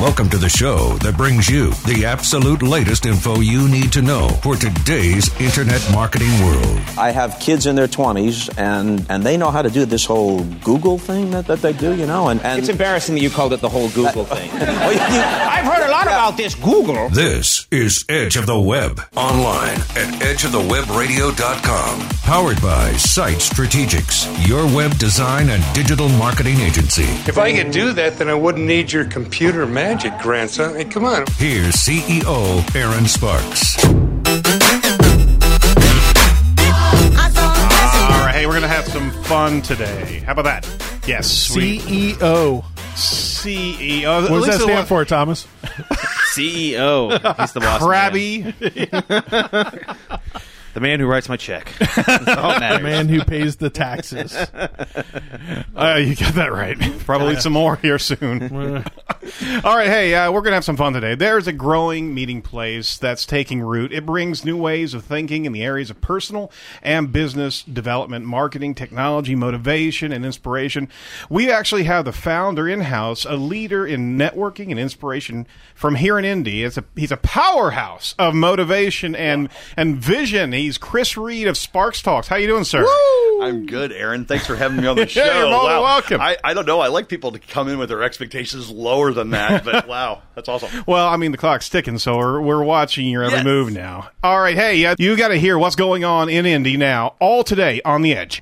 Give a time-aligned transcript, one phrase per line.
[0.00, 4.28] Welcome to the show that brings you the absolute latest info you need to know
[4.42, 6.80] for today's internet marketing world.
[6.98, 10.42] I have kids in their 20s, and, and they know how to do this whole
[10.64, 12.28] Google thing that, that they do, you know.
[12.28, 14.50] And, and It's embarrassing that you called it the whole Google thing.
[14.74, 17.08] Well, you- you- I've heard a lot about this Google.
[17.10, 22.08] This is Edge of the Web online at edgeofthewebradio.com.
[22.24, 27.04] Powered by Site Strategics, your web design and digital marketing agency.
[27.26, 30.74] If I could do that, then I wouldn't need your computer magic, grandson.
[30.74, 31.26] Hey, come on.
[31.36, 33.84] Here's CEO Erin Sparks.
[33.84, 33.92] All
[38.24, 40.20] right, hey, we're going to have some fun today.
[40.20, 40.66] How about that?
[41.06, 41.54] Yes.
[41.54, 42.64] we- CEO.
[42.94, 44.30] CEO.
[44.30, 45.46] What does that stand for, Thomas?
[46.32, 47.10] CEO.
[47.38, 47.82] He's the boss.
[47.82, 48.54] Crabby.
[50.74, 50.82] Man.
[50.82, 51.72] The man who writes my check.
[51.78, 52.82] That's all that.
[52.82, 54.34] Man who pays the taxes.
[54.34, 56.76] Uh, you got that right.
[57.00, 58.84] Probably some more here soon.
[59.64, 61.14] All right, hey, uh, we're going to have some fun today.
[61.14, 63.90] There's a growing meeting place that's taking root.
[63.90, 68.74] It brings new ways of thinking in the areas of personal and business development, marketing,
[68.74, 70.88] technology, motivation, and inspiration.
[71.30, 76.18] We actually have the founder in house, a leader in networking and inspiration from here
[76.18, 76.62] in Indy.
[76.62, 80.52] It's a, he's a powerhouse of motivation and, and vision.
[80.64, 82.26] He's Chris Reed of Sparks Talks.
[82.26, 82.86] How you doing, sir?
[83.42, 84.24] I'm good, Erin.
[84.24, 85.22] Thanks for having me on the show.
[85.22, 85.82] yeah, you're more than wow.
[85.82, 86.22] welcome.
[86.22, 86.80] I, I don't know.
[86.80, 90.48] I like people to come in with their expectations lower than that, but wow, that's
[90.48, 90.70] awesome.
[90.86, 93.44] Well, I mean, the clock's ticking, so we're, we're watching your every Yes.
[93.44, 94.08] move now.
[94.22, 97.82] All right, hey, you got to hear what's going on in Indy now, all today
[97.84, 98.40] on the Edge.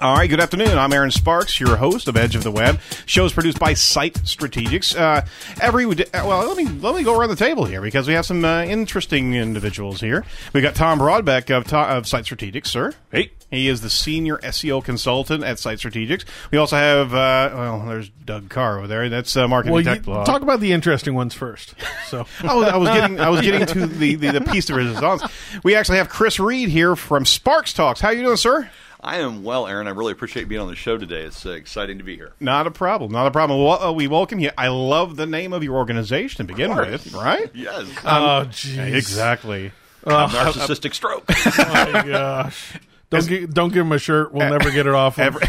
[0.00, 0.78] All right, good afternoon.
[0.78, 2.80] I'm Erin Sparks, your host of Edge of the Web.
[3.04, 4.98] Show's produced by Site Strategics.
[4.98, 5.26] Uh,
[5.60, 8.42] every well, let me let me go around the table here because we have some
[8.42, 10.24] uh, interesting individuals here.
[10.54, 12.94] We've got Tom Brodbeck of, of Site Strategics, sir.
[13.12, 16.24] Hey, he is the senior SEO consultant at Site Strategics.
[16.50, 19.10] We also have uh, well, there's Doug Karr over there.
[19.10, 20.24] That's uh, marketing Well, tech blog.
[20.24, 21.74] talk about the interesting ones first.
[22.06, 24.74] So, I was, I was getting I was getting to the, the, the piece de
[24.74, 25.24] resistance.
[25.62, 28.00] We actually have Chris Reed here from Sparks Talks.
[28.00, 28.70] How you doing, sir?
[29.02, 29.86] I am well, Erin.
[29.86, 31.22] I really appreciate being on the show today.
[31.22, 32.32] It's uh, exciting to be here.
[32.38, 33.10] Not a problem.
[33.12, 33.62] Not a problem.
[33.64, 34.50] Well, uh, we welcome you.
[34.58, 37.50] I love the name of your organization to begin with, right?
[37.54, 37.86] Yes.
[38.04, 38.94] oh, jeez.
[38.94, 39.72] Exactly.
[40.04, 41.24] narcissistic stroke.
[41.30, 42.78] Oh, my gosh.
[43.08, 44.32] Don't, gi- don't give him a shirt.
[44.32, 45.36] We'll never get it off him.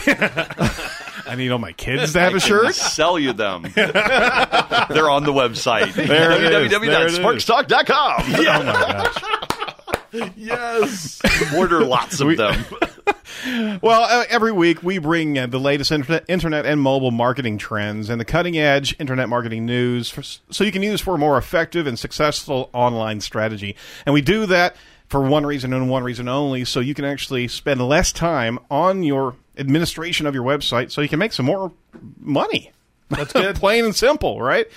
[1.28, 2.73] I need all my kids to have I a can shirt.
[2.73, 3.63] Sell you them.
[3.75, 5.94] They're on the website.
[5.94, 6.50] There it is.
[6.50, 6.72] There it
[7.07, 7.19] is.
[7.19, 8.23] www.sparkstalk.com.
[8.28, 10.31] Oh my gosh.
[10.35, 11.22] yes.
[11.56, 12.66] Order lots of them.
[13.81, 18.09] Well, uh, every week we bring uh, the latest internet, internet and mobile marketing trends
[18.09, 21.38] and the cutting edge internet marketing news for, so you can use for a more
[21.39, 23.75] effective and successful online strategy.
[24.06, 24.75] And we do that
[25.07, 29.01] for one reason and one reason only so you can actually spend less time on
[29.01, 31.72] your administration of your website so you can make some more
[32.19, 32.72] money.
[33.12, 33.56] That's good.
[33.56, 34.68] Plain and simple, right?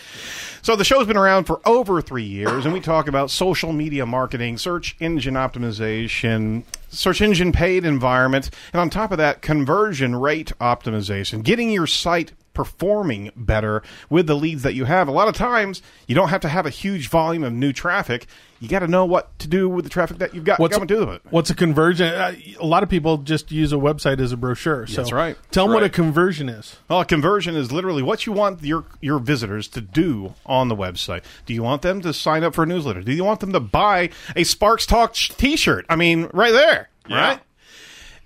[0.62, 4.06] So the show's been around for over three years, and we talk about social media
[4.06, 10.52] marketing, search engine optimization, search engine paid environment, and on top of that, conversion rate
[10.60, 15.08] optimization, getting your site performing better with the leads that you have.
[15.08, 18.26] A lot of times, you don't have to have a huge volume of new traffic.
[18.64, 20.88] You got to know what to do with the traffic that you've got What's coming
[20.88, 21.22] to do with it.
[21.30, 22.06] What's a conversion?
[22.08, 24.86] Uh, a lot of people just use a website as a brochure.
[24.86, 25.36] So That's right.
[25.50, 26.76] Tell them what a conversion is.
[26.88, 30.76] Well, a conversion is literally what you want your your visitors to do on the
[30.76, 31.22] website.
[31.46, 33.02] Do you want them to sign up for a newsletter?
[33.02, 35.86] Do you want them to buy a Sparks Talk T-shirt?
[35.88, 37.20] I mean, right there, Yeah.
[37.28, 37.40] right?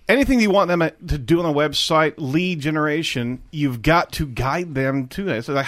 [0.08, 4.74] Anything you want them to do on the website, lead generation, you've got to guide
[4.74, 5.44] them to that.
[5.44, 5.62] So,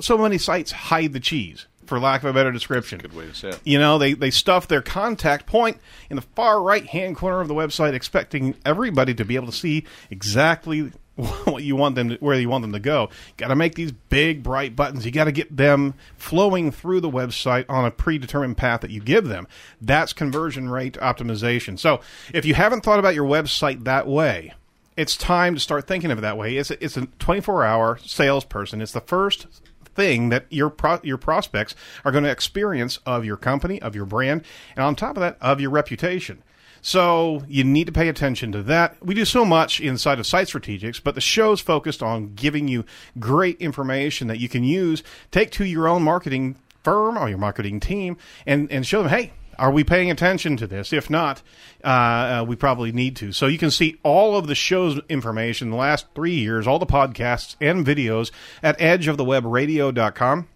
[0.00, 3.00] so many sites hide the cheese, for lack of a better description.
[3.00, 3.60] Good way to say it.
[3.64, 5.78] You know, they, they stuff their contact point
[6.08, 9.52] in the far right hand corner of the website, expecting everybody to be able to
[9.52, 13.10] see exactly what you want them to, where you want them to go.
[13.36, 15.04] Got to make these big bright buttons.
[15.04, 19.00] You got to get them flowing through the website on a predetermined path that you
[19.00, 19.48] give them.
[19.80, 21.76] That's conversion rate optimization.
[21.76, 22.00] So,
[22.32, 24.54] if you haven't thought about your website that way,
[24.96, 26.56] it's time to start thinking of it that way.
[26.56, 28.80] It's a, it's a 24 hour salesperson.
[28.80, 29.48] It's the first
[29.94, 34.06] thing that your pro- your prospects are going to experience of your company, of your
[34.06, 34.44] brand,
[34.76, 36.42] and on top of that, of your reputation.
[36.82, 38.96] So you need to pay attention to that.
[39.04, 42.84] We do so much inside of Site Strategics, but the show's focused on giving you
[43.18, 47.80] great information that you can use, take to your own marketing firm or your marketing
[47.80, 48.16] team,
[48.46, 50.92] and, and show them, hey, are we paying attention to this?
[50.92, 51.42] If not,
[51.84, 53.30] uh, uh, we probably need to.
[53.32, 56.86] So you can see all of the show's information the last three years, all the
[56.86, 58.30] podcasts and videos
[58.62, 60.48] at edgeofthewebradio.com.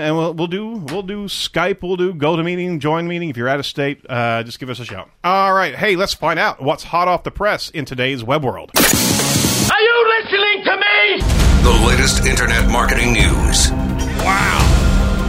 [0.00, 3.30] and we'll, we'll do we'll do Skype, we'll do GoToMeeting, join meeting.
[3.30, 5.10] If you're out of state, uh, just give us a shout.
[5.22, 8.70] All right, hey, let's find out what's hot off the press in today's web world.
[11.64, 13.70] The latest internet marketing news.
[14.22, 14.80] Wow.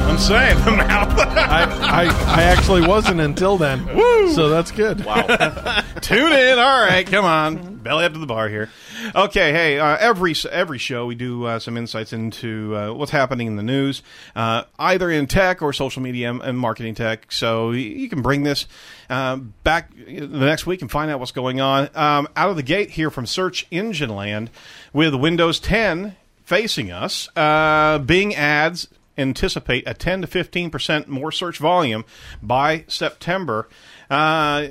[0.07, 1.17] I'm saying the mouth.
[1.17, 2.03] I, I
[2.39, 3.85] I actually wasn't until then.
[3.95, 4.33] Woo!
[4.33, 5.03] So that's good.
[5.05, 5.23] Wow.
[6.01, 6.59] Tune in.
[6.59, 8.69] All right, come on, belly up to the bar here.
[9.15, 13.47] Okay, hey, uh, every every show we do uh, some insights into uh, what's happening
[13.47, 14.03] in the news,
[14.35, 17.31] uh, either in tech or social media and- and marketing tech.
[17.31, 18.67] So you can bring this
[19.09, 21.89] um, back the next week and find out what's going on.
[21.95, 24.49] Um, out of the gate here from Search Engine Land
[24.93, 26.15] with Windows 10
[26.45, 28.87] facing us, uh, Bing ads
[29.17, 32.05] anticipate a 10 to 15 percent more search volume
[32.41, 33.67] by September.
[34.09, 34.67] Uh,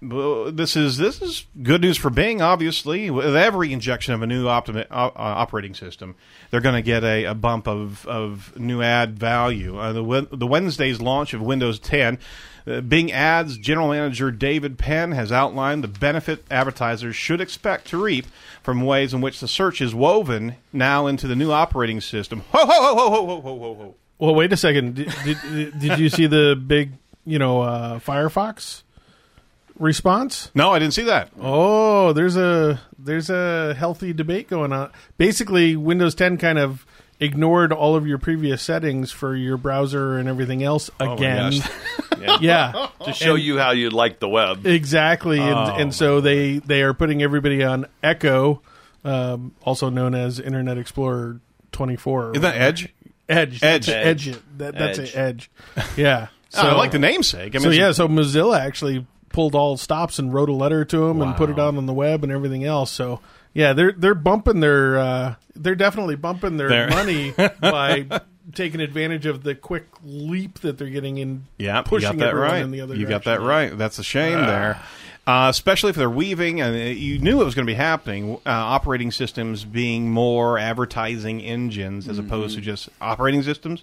[0.00, 2.40] this is this is good news for Bing.
[2.40, 6.14] Obviously, with every injection of a new optimi- uh, operating system,
[6.50, 9.78] they're going to get a, a, bump of, of new ad value.
[9.78, 12.18] Uh, the the Wednesday's launch of Windows 10,
[12.66, 18.02] uh, Bing Ads General Manager David Pann has outlined the benefit advertisers should expect to
[18.02, 18.26] reap
[18.62, 22.44] from ways in which the search is woven now into the new operating system.
[22.52, 23.94] Ho ho ho ho ho ho ho ho.
[24.18, 24.94] Well, wait a second.
[24.94, 26.92] Did, did, did you see the big
[27.26, 28.82] you know, uh, Firefox
[29.78, 30.50] response?
[30.54, 31.30] No, I didn't see that.
[31.40, 34.90] Oh, there's a there's a healthy debate going on.
[35.18, 36.86] Basically, Windows 10 kind of
[37.18, 41.52] ignored all of your previous settings for your browser and everything else again.
[42.10, 42.40] gosh.
[42.40, 42.88] yeah.
[43.04, 44.66] to show you how you like the web.
[44.66, 48.62] Exactly, and, Oh, and so they they are putting everybody on Echo,
[49.04, 51.40] um, also known as Internet Explorer
[51.72, 52.32] 24.
[52.32, 52.94] Isn't that Edge?
[53.28, 53.62] Edge?
[53.62, 53.88] Edge.
[53.88, 54.28] Edge.
[54.28, 54.38] Edge.
[54.58, 55.08] That, that's Edge.
[55.08, 55.16] it.
[55.16, 55.50] Edge.
[55.96, 56.28] Yeah.
[56.56, 57.54] So, I like the namesake.
[57.54, 61.06] I mean, so yeah, so Mozilla actually pulled all stops and wrote a letter to
[61.08, 62.90] him and put it out on the web and everything else.
[62.90, 63.20] So
[63.54, 68.20] yeah, they're they're bumping their uh, they're definitely bumping their They're- money by
[68.54, 71.44] taking advantage of the quick leap that they're getting in.
[71.58, 72.62] Yeah, pushing you got that everyone right.
[72.62, 73.42] in the other you got direction.
[73.42, 73.76] that right.
[73.78, 74.80] That's a shame there.
[75.26, 78.34] Uh, especially if they're weaving, and uh, you knew it was going to be happening.
[78.36, 82.60] Uh, operating systems being more advertising engines as opposed Mm-hmm.
[82.60, 83.82] to just operating systems.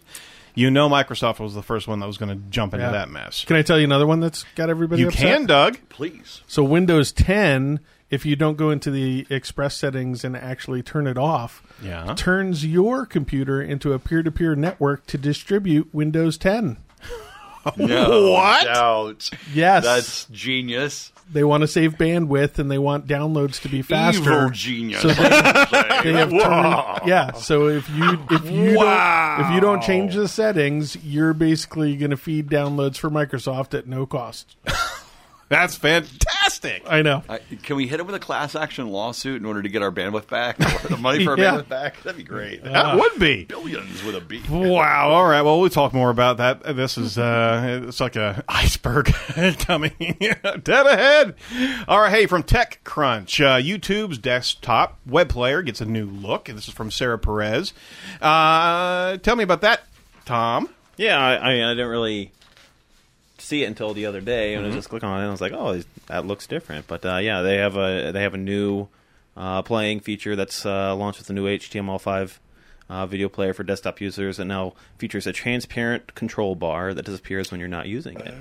[0.55, 2.91] You know, Microsoft was the first one that was going to jump into Yeah.
[2.91, 3.44] that mess.
[3.45, 5.01] Can I tell you another one that's got everybody?
[5.01, 5.21] You upset?
[5.21, 5.77] can, Doug.
[5.89, 6.41] Please.
[6.47, 7.79] So Windows 10,
[8.11, 12.13] if you don't go into the Express settings and actually turn it off, Yeah.
[12.15, 16.77] turns your computer into a peer-to-peer network to distribute Windows 10.
[17.77, 18.65] No What?
[18.65, 19.29] doubt.
[19.53, 21.12] Yes, That's genius.
[21.31, 24.21] They want to save bandwidth and they want downloads to be faster.
[24.21, 25.01] Evil genius.
[25.01, 25.13] So they,
[26.03, 26.95] they have Wow.
[26.97, 27.31] turned, yeah.
[27.33, 32.11] So if you if you don't if you don't change the settings, you're basically going
[32.11, 34.55] to feed downloads for Microsoft at no cost.
[35.53, 36.83] That's fantastic.
[36.88, 37.23] I know.
[37.29, 39.92] I, can we hit it with a class action lawsuit in order to get our
[39.92, 40.59] bandwidth back?
[40.59, 41.51] Or the money for our Yeah.
[41.57, 42.01] bandwidth back?
[42.04, 42.63] That'd be great.
[42.63, 43.45] That would be.
[43.45, 44.42] Billions with a B.
[44.49, 45.09] Wow.
[45.09, 45.42] All right.
[45.42, 46.63] Well, we'll talk more about that.
[46.75, 49.06] This is uh, it's like a iceberg
[49.59, 51.35] coming dead ahead.
[51.87, 52.11] All right.
[52.11, 56.45] Hey, from TechCrunch, uh, YouTube's desktop web player gets a new look.
[56.45, 57.73] This is from Sarah Perez.
[58.21, 59.81] Uh, tell me about that,
[60.25, 60.69] Tom.
[60.97, 62.31] Yeah, I, I, I didn't really
[63.44, 65.42] see it until the other day, and I just clicked on it, and I was
[65.42, 68.88] like, "Oh, that looks different." But uh, yeah, they have a they have a new
[69.38, 72.38] uh, playing feature that's uh, launched with the new HTML5
[72.90, 77.52] uh, video player for desktop users, and now features a transparent control bar that disappears
[77.52, 78.33] when you're not using it.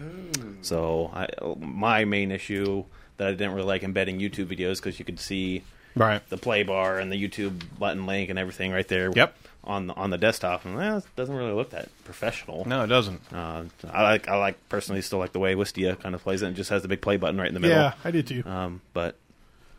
[0.62, 1.28] So, I,
[1.58, 2.84] my main issue
[3.16, 5.62] that I didn't really like embedding YouTube videos because you could see
[5.94, 6.26] Right.
[6.30, 9.10] the play bar and the YouTube button link and everything right there.
[9.14, 9.36] Yep.
[9.64, 12.66] On the, on the desktop, and well, it doesn't really look that professional.
[12.66, 13.20] No, it doesn't.
[13.32, 16.48] Uh, I like I like personally still like the way Wistia kind of plays it
[16.48, 17.76] and just has the big play button right in the middle.
[17.76, 18.42] Yeah, I did too.
[18.44, 19.14] Um, but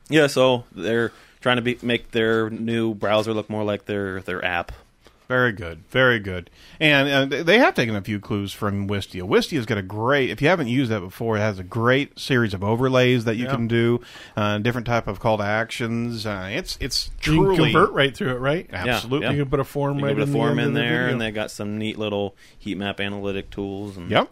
[0.08, 1.12] yeah, so they're
[1.42, 4.72] trying to be, make their new browser look more like their their app
[5.30, 6.50] Very good, very good.
[6.80, 9.24] And uh, they have taken a few clues from Wistia.
[9.24, 10.30] Wistia's got a great.
[10.30, 13.46] If you haven't used that before, it has a great series of overlays that you
[13.46, 13.51] Yeah.
[13.56, 14.01] can do,
[14.36, 16.25] uh, different type of call to actions.
[16.25, 18.70] Uh, it's it's You can truly convert right through it, right?
[18.74, 19.27] absolutely.
[19.27, 19.34] Yeah.
[19.34, 20.74] You can put a form You right put in a form the end in of
[20.74, 23.96] the there, and they got some neat little heat map analytic tools.
[23.98, 24.30] And Yep.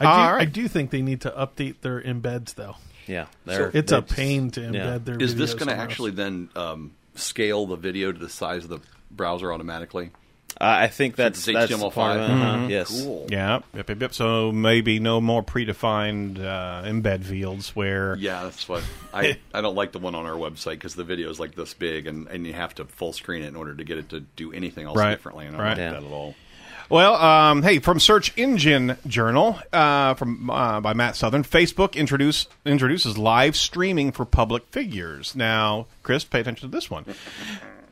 [0.00, 0.42] I do, All right.
[0.42, 2.76] I do think they need to update their embeds, though.
[3.06, 4.98] yeah, they're, It's they a just- pain to embed yeah.
[4.98, 5.16] their.
[5.18, 8.80] Is this going to actually then um, scale the video to the size of the
[9.10, 10.10] browser automatically?
[10.60, 11.92] Uh, I think that's it's that's HTML5.
[11.92, 12.32] part of it.
[12.32, 12.88] uh-huh, Yes.
[13.04, 13.26] Cool.
[13.30, 13.60] Yeah.
[13.74, 14.14] Yep, yep, yep.
[14.14, 18.16] So maybe no more predefined uh, embed fields where.
[18.16, 18.82] Yeah, that's what
[19.14, 19.38] I.
[19.54, 22.06] I don't like the one on our website because the video is like this big,
[22.06, 24.52] and, and you have to full screen it in order to get it to do
[24.52, 25.10] anything else Right.
[25.12, 25.46] differently.
[25.46, 25.70] And I don't Right.
[25.70, 25.92] like Yeah.
[26.00, 26.34] that at all.
[26.90, 32.48] Well, um, hey, from Search Engine Journal uh, from uh, by Matt Southern, Facebook introduce
[32.66, 35.36] introduces live streaming for public figures.
[35.36, 37.04] Now, Chris, pay attention to this one.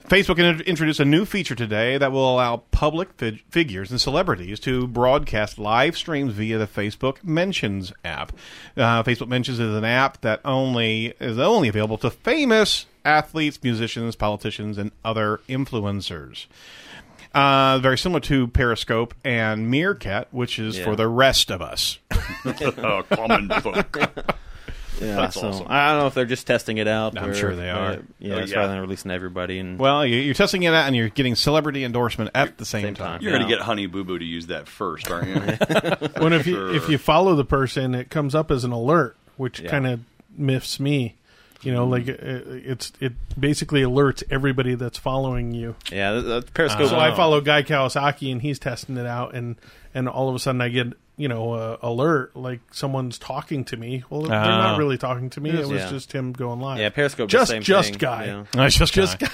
[0.08, 4.86] Facebook introduced a new feature today that will allow public fig- figures and celebrities to
[4.86, 8.32] broadcast live streams via the Facebook Mentions app.
[8.76, 14.16] Uh, Facebook Mentions is an app that only is only available to famous athletes, musicians,
[14.16, 16.46] politicians, and other influencers.
[17.34, 20.84] Uh, very similar to Periscope and Meerkat, which is Yeah.
[20.84, 21.98] for the rest of us.
[22.46, 23.98] oh, common book.
[25.00, 25.66] Yeah, That's so awesome.
[25.68, 27.16] I don't know if they're just testing it out.
[27.18, 27.90] I'm or- sure they are.
[27.92, 28.58] uh, yeah, Oh, it's yeah.
[28.58, 29.58] rather than releasing everybody.
[29.58, 32.82] And Well, you- you're testing it out and you're getting celebrity endorsement at the same,
[32.82, 33.06] Same time.
[33.14, 33.22] time.
[33.22, 33.38] You're Yeah.
[33.38, 35.34] going to get Honey Boo Boo to use that first, aren't you?
[36.22, 36.74] when if you Sure.
[36.74, 39.70] if you follow the person, it comes up as an alert, which Yeah.
[39.70, 40.00] kind of
[40.36, 41.14] miffs me.
[41.62, 45.74] You know, like it, it's it basically alerts everybody that's following you.
[45.90, 46.88] yeah, the, the Periscope.
[46.88, 49.56] So I follow Guy Kawasaki, and he's testing it out, and
[49.92, 53.76] and all of a sudden I get you know a alert like someone's talking to
[53.76, 54.04] me.
[54.08, 55.50] Well, they're not really talking to me.
[55.50, 55.90] It was Yeah.
[55.90, 56.78] just him going live.
[56.78, 57.28] Yeah, Periscope.
[57.28, 58.24] the Just same just thing, Guy.
[58.24, 58.46] you know.
[58.54, 59.28] No, it's just Just guy.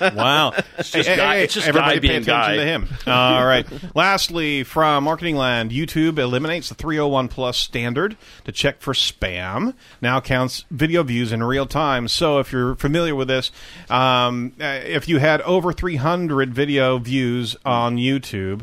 [0.14, 0.52] wow.
[0.78, 2.56] It's just Guy- it's just everybody Guy pay being attention Guy.
[2.56, 2.88] to him.
[3.06, 3.66] All right.
[3.94, 9.74] Lastly, from Marketing Land, YouTube eliminates the 301 plus standard to check for spam.
[10.00, 12.08] Now counts video views in real time.
[12.08, 13.50] So if you're familiar with this,
[13.90, 18.62] um, uh, if you had over 300 video views on YouTube,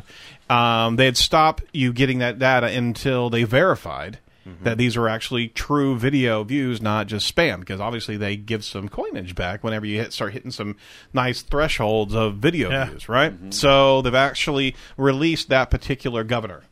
[0.53, 4.19] um, they'd stop you getting that data until they verified
[4.63, 7.61] that these were actually true video views, not just spam.
[7.61, 10.75] Because obviously they give some coinage back whenever you hit, start hitting some
[11.13, 12.85] nice thresholds of video Yeah.
[12.89, 13.33] views, right?
[13.53, 16.63] So they've actually released that particular governor.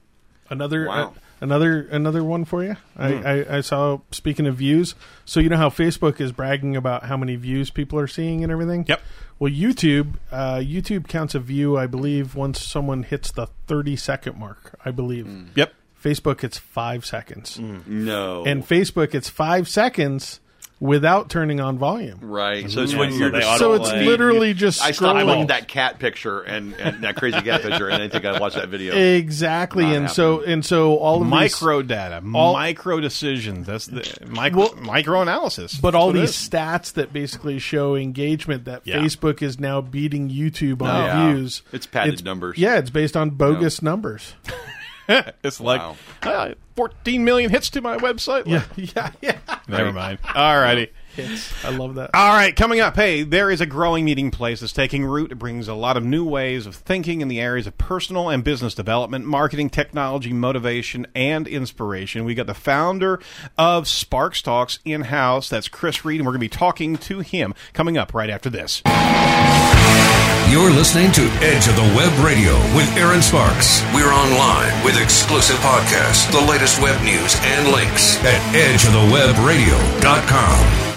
[0.50, 1.14] Another Wow.
[1.16, 2.74] uh, another another one for you.
[2.96, 3.02] Hmm.
[3.02, 4.00] I, I, I saw.
[4.12, 4.96] Speaking of views,
[5.26, 8.52] so you know how Facebook is bragging about how many views people are seeing and
[8.52, 8.86] everything.
[8.88, 9.02] Yep.
[9.40, 14.38] Well, YouTube uh, YouTube counts a view, I believe, once someone hits the thirty second
[14.40, 14.80] mark.
[14.86, 15.28] I believe.
[15.56, 15.74] Yep.
[16.02, 18.44] Facebook, it's five seconds, no.
[18.44, 20.40] and Facebook, it's five seconds
[20.82, 22.18] without turning on volume.
[22.22, 22.70] right.
[22.70, 24.06] So it's Yeah, when you're they just So it's Autoplay.
[24.06, 25.28] literally just I stopped scrolling.
[25.28, 28.56] watching that cat picture and, and that crazy cat picture, and I think I watched
[28.56, 28.96] that video.
[28.96, 33.68] Exactly, Not and so and so all of these- Micro data, all- micro decisions.
[33.68, 35.76] That's the micro micro analysis.
[35.76, 36.50] But all That's what it these is.
[36.50, 38.98] stats that basically show engagement that Yeah.
[38.98, 41.34] Facebook is now beating YouTube on Yeah.
[41.34, 41.62] views.
[41.72, 42.58] It's padded numbers.
[42.58, 44.34] Yeah, it's based on bogus numbers.
[45.44, 45.96] it's like Wow.
[46.24, 48.48] uh, 14 million hits to my website.
[48.48, 49.38] Yeah, yeah, yeah.
[49.68, 50.20] Never mind.
[50.36, 50.92] All righty.
[51.16, 51.52] Hits.
[51.66, 52.12] I love that.
[52.14, 55.34] All right, coming up, hey, there is a growing meeting place that's taking root.
[55.34, 58.46] It brings a lot of new ways of thinking in the areas of personal and
[58.46, 62.24] business development, marketing, technology, motivation, and inspiration.
[62.24, 63.20] We got the founder
[63.58, 65.50] of Sparks Talks in house.
[65.50, 68.50] That's Chris Reed, and we're going to be talking to him coming up right after
[68.50, 68.82] this.
[70.52, 73.82] You're listening to Edge of the Web Radio with Erin Sparks.
[73.96, 80.91] We're online with exclusive podcasts, the latest web news, and links at edgeofthewebradio.com.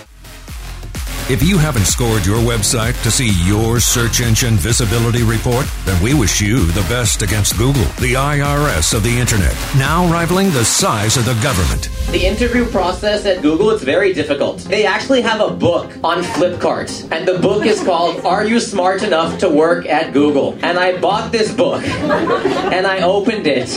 [1.30, 6.12] If you haven't scored your website to see your search engine visibility report, then we
[6.12, 11.16] wish you the best against Google, the IRS of the Internet, now rivaling the size
[11.16, 11.88] of the government.
[12.10, 14.58] The interview process at Google is very difficult.
[14.58, 19.02] They actually have a book on Flipkart, and the book is called Are You Smart
[19.02, 20.58] Enough to Work at Google?
[20.60, 23.70] And I bought this book, and I opened it.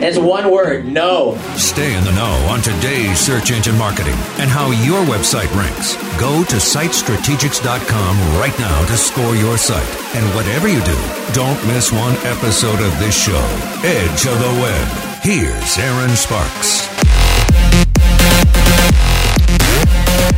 [0.00, 1.36] It's one word, no.
[1.56, 5.96] Stay in the know on today's search engine marketing and how your website ranks.
[6.20, 6.60] Go to
[6.92, 9.82] sitestrategics.com right now to score your site.
[10.14, 10.98] And whatever you do,
[11.32, 13.42] don't miss one episode of this show.
[13.82, 14.88] Edge of the Web.
[15.22, 16.86] Here's Erin Sparks.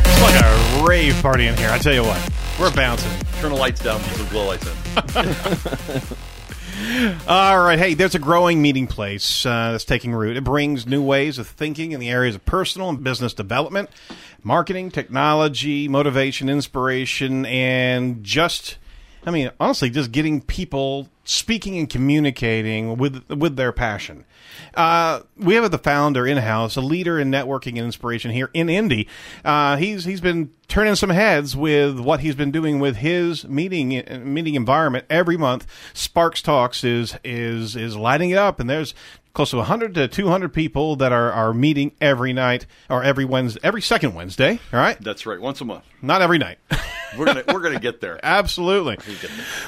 [0.05, 1.69] It's like a rave party in here.
[1.69, 3.11] I tell you what, we're bouncing.
[3.41, 6.17] Turn the lights down, put some glow lights in.
[7.27, 7.79] All right.
[7.79, 10.35] Hey, there's a growing meeting place uh, that's taking root.
[10.35, 13.89] It brings new ways of thinking in the areas of personal and business development,
[14.45, 18.77] marketing, technology, motivation, inspiration, and just
[19.25, 24.23] I mean, honestly, just getting people speaking and communicating with with their passion.
[24.75, 28.69] Uh, we have the founder in house, a leader in networking and inspiration here in
[28.69, 29.07] Indy.
[29.43, 34.03] Uh, he's he's been turning some heads with what he's been doing with his meeting
[34.23, 35.65] meeting environment every month.
[35.93, 38.93] Sparks Talks is is is lighting it up, and there's
[39.35, 43.59] close to 100 to 200 people that are, are meeting every night or every Wednesday,
[43.63, 44.59] every second Wednesday.
[44.73, 45.39] All right, That's right.
[45.39, 45.83] Once a month.
[46.01, 46.57] not every night.
[47.17, 48.19] We're gonna we're gonna get there.
[48.23, 48.97] Absolutely.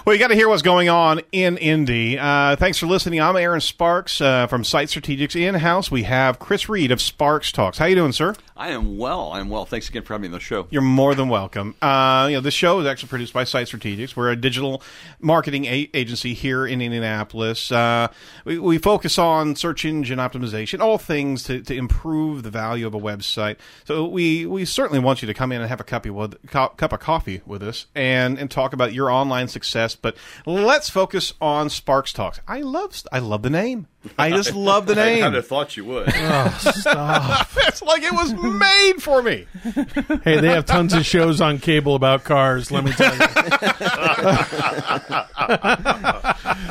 [0.06, 2.17] Well, you got to hear what's going on in Indy.
[2.20, 3.22] Uh, thanks for listening.
[3.22, 5.36] I'm Erin Sparks uh, from Site Strategics.
[5.39, 7.77] In house, we have Chris Reed of Sparks Talks.
[7.77, 8.36] How you doing, sir?
[8.56, 9.32] I am well.
[9.32, 9.65] I am well.
[9.65, 10.67] Thanks again for having me on the show.
[10.72, 11.75] You're more than welcome.
[11.82, 14.15] Uh, you know, this show is actually produced by Site Strategics.
[14.15, 14.82] We're a digital
[15.20, 17.72] marketing a- agency here in Indianapolis.
[17.72, 18.08] Uh,
[18.46, 22.96] we, we focus on search engine optimization, all things to, to improve the value of
[22.96, 23.58] a website.
[23.86, 26.70] So we, we certainly want you to come in and have a cup of, co-
[26.70, 29.96] cup of coffee with us and, and talk about your online success.
[29.96, 32.39] But let's focus on Sparks Talks.
[32.48, 33.88] I love I love the name.
[34.17, 35.17] I just love the name.
[35.17, 36.12] I kind of thought you would.
[36.60, 37.48] Stop!
[37.58, 39.46] it's like it was made for me.
[40.24, 42.72] Hey, they have tons of shows on cable about cars.
[42.72, 43.20] Let me tell you.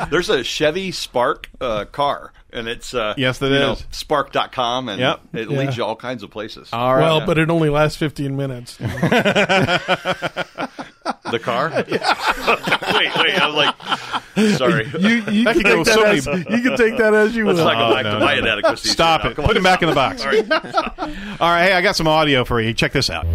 [0.09, 3.85] There's a Chevy Spark uh, car, and it's uh, Yes, there you know, is.
[3.91, 5.19] Spark.com, and Yep.
[5.33, 5.57] it Yeah.
[5.57, 6.69] leads you all kinds of places.
[6.73, 7.01] All right.
[7.01, 8.75] Well, but it only lasts 15 minutes.
[8.77, 8.87] the
[11.41, 11.69] car?
[11.89, 13.41] wait, wait.
[13.41, 13.75] I'm like,
[14.57, 14.87] sorry.
[14.99, 17.65] You, you, can take that so as, you can take that as you Let's will.
[17.65, 18.39] not go back no, to no, my no.
[18.39, 18.91] inadequacies.
[18.91, 19.29] Stop it.
[19.29, 19.33] now.
[19.35, 19.57] Come Put on.
[19.57, 20.23] him back in the box.
[20.23, 20.51] All right.
[21.39, 22.73] All right, hey, I got some audio for you.
[22.73, 23.25] Check this out.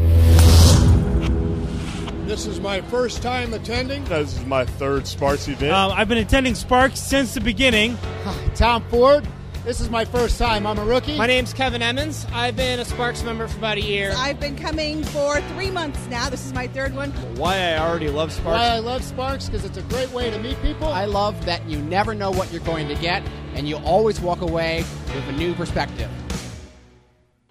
[2.32, 4.04] This is my first time attending.
[4.04, 5.74] This is my third Sparks event.
[5.74, 7.98] Um, I've been attending Sparks since the beginning.
[8.54, 9.28] Tom Ford.
[9.64, 10.66] This is my first time.
[10.66, 11.18] I'm a rookie.
[11.18, 12.26] My name's Kevin Emmons.
[12.32, 14.14] I've been a Sparks member for about a year.
[14.16, 16.30] I've been coming for three months now.
[16.30, 17.10] This is my third one.
[17.36, 18.58] Why I already love Sparks.
[18.58, 20.88] Why I love Sparks because it's a great way to meet people.
[20.88, 23.22] I love that you never know what you're going to get,
[23.52, 26.08] and you always walk away with a new perspective.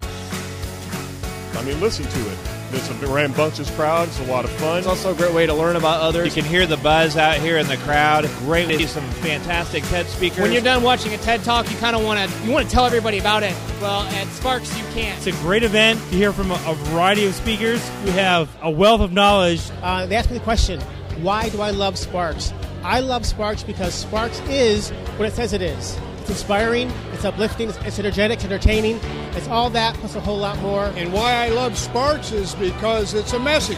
[0.00, 2.61] I mean, listen to it.
[2.74, 4.08] It's a rambunctious crowd.
[4.08, 4.78] It's a lot of fun.
[4.78, 6.34] It's also a great way to learn about others.
[6.34, 8.24] You can hear the buzz out here in the crowd.
[8.38, 10.40] Great to see some fantastic TED speakers.
[10.40, 12.72] When you're done watching a TED talk, you kind of want to you want to
[12.72, 13.54] tell everybody about it.
[13.80, 15.18] Well, at Sparks you can't.
[15.18, 17.80] It's a great event to hear from a, a variety of speakers.
[18.04, 19.60] We have a wealth of knowledge.
[19.82, 20.80] Uh, they asked me the question,
[21.20, 22.52] why do I love Sparks?
[22.82, 25.98] I love Sparks because Sparks is what it says it is.
[26.22, 29.00] It's inspiring, it's uplifting, it's, it's energetic, it's entertaining.
[29.32, 30.84] It's all that plus a whole lot more.
[30.94, 33.76] And why I love Sparks is because it's a message.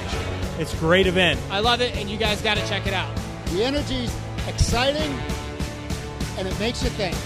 [0.58, 1.40] It's a great event.
[1.50, 3.08] I love it, and you guys got to check it out.
[3.46, 4.14] The energy's
[4.46, 5.18] exciting,
[6.36, 7.16] and it makes you think.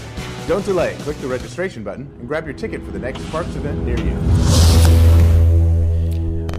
[0.47, 0.95] Don't delay.
[0.99, 4.15] Click the registration button and grab your ticket for the next Sparks event near you.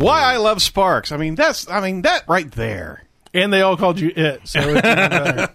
[0.05, 1.13] Why I love Sparks.
[1.13, 3.05] I mean, that's I mean that right there.
[3.33, 5.49] And they all called you it, so it's even better.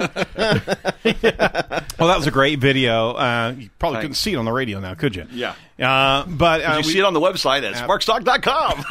[2.00, 3.12] Well, that was a great video.
[3.12, 4.04] Uh, you probably Thanks.
[4.04, 5.26] couldn't see it on the radio now, could you?
[5.32, 5.56] Yeah.
[5.80, 8.86] Uh, but uh, you we- see it on the website at sparkstalk.com?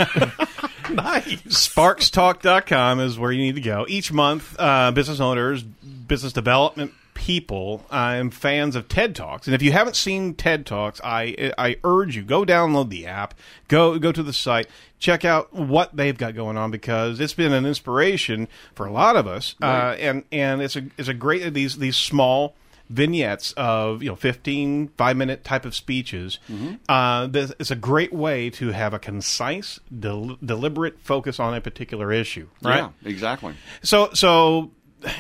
[0.94, 1.42] nice.
[1.42, 3.86] Sparkstalk.com is where you need to go.
[3.88, 9.46] Each month, uh, business owners, business development people, I am fans of TED Talks.
[9.46, 13.34] And if you haven't seen TED Talks, I I urge you go download the app,
[13.68, 14.66] go go to the site,
[15.04, 19.16] check out what they've got going on because it's been an inspiration for a lot
[19.16, 19.54] of us.
[19.62, 22.54] Uh, and and it's a it's a great these these small
[22.90, 26.38] vignettes of you know 15 5 minute type of speeches
[26.86, 31.62] uh, this is a great way to have a concise del- deliberate focus on a
[31.62, 33.54] particular issue right Yeah, exactly.
[33.82, 34.70] so so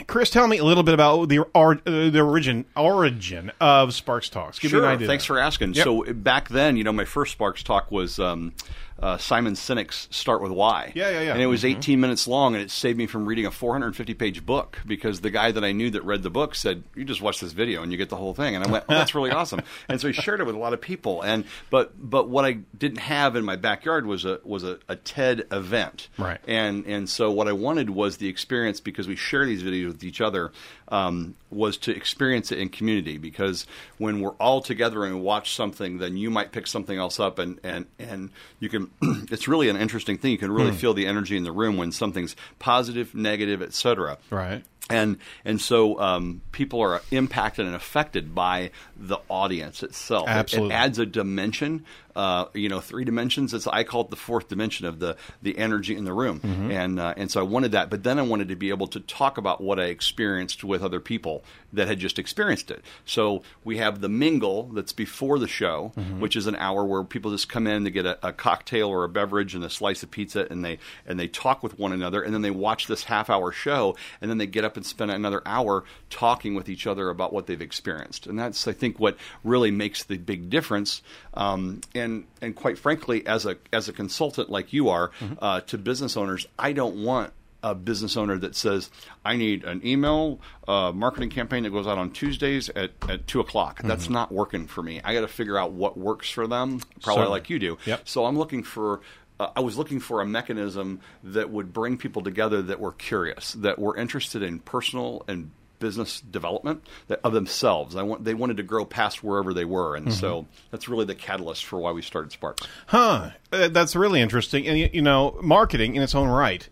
[0.06, 4.28] chris tell me a little bit about the or, uh, the origin origin of sparks
[4.28, 4.82] talks give sure.
[4.82, 5.72] me an idea Thanks for asking.
[5.72, 5.84] Yep.
[5.84, 8.52] So back then, you know, my first Sparks talk was um,
[9.00, 11.32] uh, Simon Sinek's "Start with Why." Yeah, yeah, yeah.
[11.34, 11.76] And it was Mhm.
[11.78, 15.30] 18 minutes long, and it saved me from reading a 450 page book because the
[15.30, 17.90] guy that I knew that read the book said, "You just watch this video and
[17.90, 20.12] you get the whole thing." And I went, "Oh, that's really awesome." And so he
[20.12, 21.22] shared it with a lot of people.
[21.22, 24.96] And but but what I didn't have in my backyard was a was a, a
[24.96, 26.08] TED event.
[26.16, 26.38] Right.
[26.46, 30.04] And and so what I wanted was the experience because we share these videos with
[30.04, 30.52] each other
[30.88, 33.66] um, was to experience it in community because
[33.98, 37.38] when we're all together and we watch something, then you might pick something else up
[37.38, 38.30] and and and
[38.60, 38.84] you can.
[39.30, 40.30] it's really an interesting thing.
[40.32, 40.76] You can really Hmm.
[40.76, 44.18] feel the energy in the room when something's positive, negative, etc.
[44.30, 45.16] right And
[45.46, 50.28] and so um, people are impacted and affected by the audience itself.
[50.28, 50.34] It-
[50.66, 51.84] It, adds a dimension
[52.16, 53.52] uh, you know, three dimensions.
[53.52, 56.70] It's I call it the fourth dimension of the the energy in the room, Mm-hmm.
[56.70, 57.90] and uh, and so I wanted that.
[57.90, 61.00] But then I wanted to be able to talk about what I experienced with other
[61.00, 61.42] people
[61.72, 62.84] that had just experienced it.
[63.04, 66.20] So we have the mingle that's before the show, Mm-hmm.
[66.20, 69.02] which is an hour where people just come in to get a, a cocktail or
[69.02, 72.22] a beverage and a slice of pizza, and they and they talk with one another,
[72.22, 75.10] and then they watch this half hour show, and then they get up and spend
[75.10, 79.16] another hour talking with each other about what they've experienced, and that's I think what
[79.42, 81.02] really makes the big difference.
[81.34, 85.10] Um, and and quite frankly, as a as a consultant like you are
[85.40, 87.32] uh, to business owners, I don't want
[87.64, 88.90] a business owner that says,
[89.24, 93.40] I need an email uh, marketing campaign that goes out on Tuesdays at, at 2
[93.40, 93.80] o'clock.
[93.82, 95.00] That's not working for me.
[95.02, 97.30] I got to figure out what works for them, probably Certainly.
[97.30, 97.78] like you do.
[97.86, 98.06] Yep.
[98.06, 99.00] So I'm looking for.
[99.44, 103.52] Uh, I was looking for a mechanism that would bring people together that were curious,
[103.54, 107.94] that were interested in personal and business development that, of themselves.
[107.94, 111.14] I want they wanted to grow past wherever they were, and so that's really the
[111.14, 112.66] catalyst for why we started Sparks.
[112.86, 113.30] Huh.
[113.52, 114.66] Uh, that's really interesting.
[114.66, 116.66] And, you, you know, marketing in its own right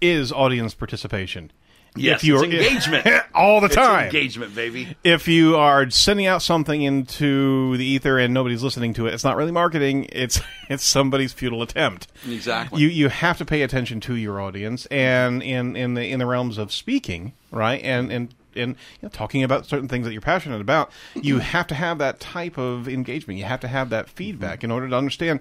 [0.00, 1.52] is audience participation.
[1.96, 4.06] Yes, If you it's are- engagement all the It's time.
[4.06, 4.96] engagement, baby.
[5.02, 9.24] If you are sending out something into the ether and nobody's listening to it, it's
[9.24, 10.06] not really marketing.
[10.12, 12.06] It's it's somebody's futile attempt.
[12.28, 12.80] Exactly.
[12.80, 16.26] You you have to pay attention to your audience, and in in the in the
[16.26, 20.20] realms of speaking, right, and and and you know, talking about certain things that you're
[20.20, 21.42] passionate about, you mm-hmm.
[21.42, 23.38] have to have that type of engagement.
[23.38, 24.16] You have to have that mm-hmm.
[24.16, 25.40] feedback in order to understand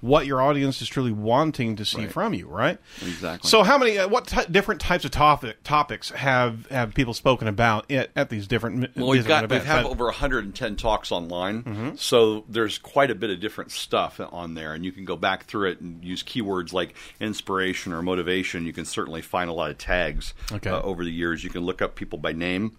[0.00, 2.78] what your audience is truly wanting to see from you, right?
[3.02, 3.48] Exactly.
[3.48, 7.48] So, how many, uh, what ty different types of topic, topics have have people spoken
[7.48, 8.96] about at, at these different?
[8.96, 9.66] Well, we've got events?
[9.66, 11.98] have But- over 110 talks online, Mhm.
[11.98, 15.44] so there's quite a bit of different stuff on there, and you can go back
[15.44, 18.64] through it and use keywords like inspiration or motivation.
[18.66, 20.70] You can certainly find a lot of tags Okay.
[20.70, 21.44] uh, over the years.
[21.44, 22.72] You can look up people by name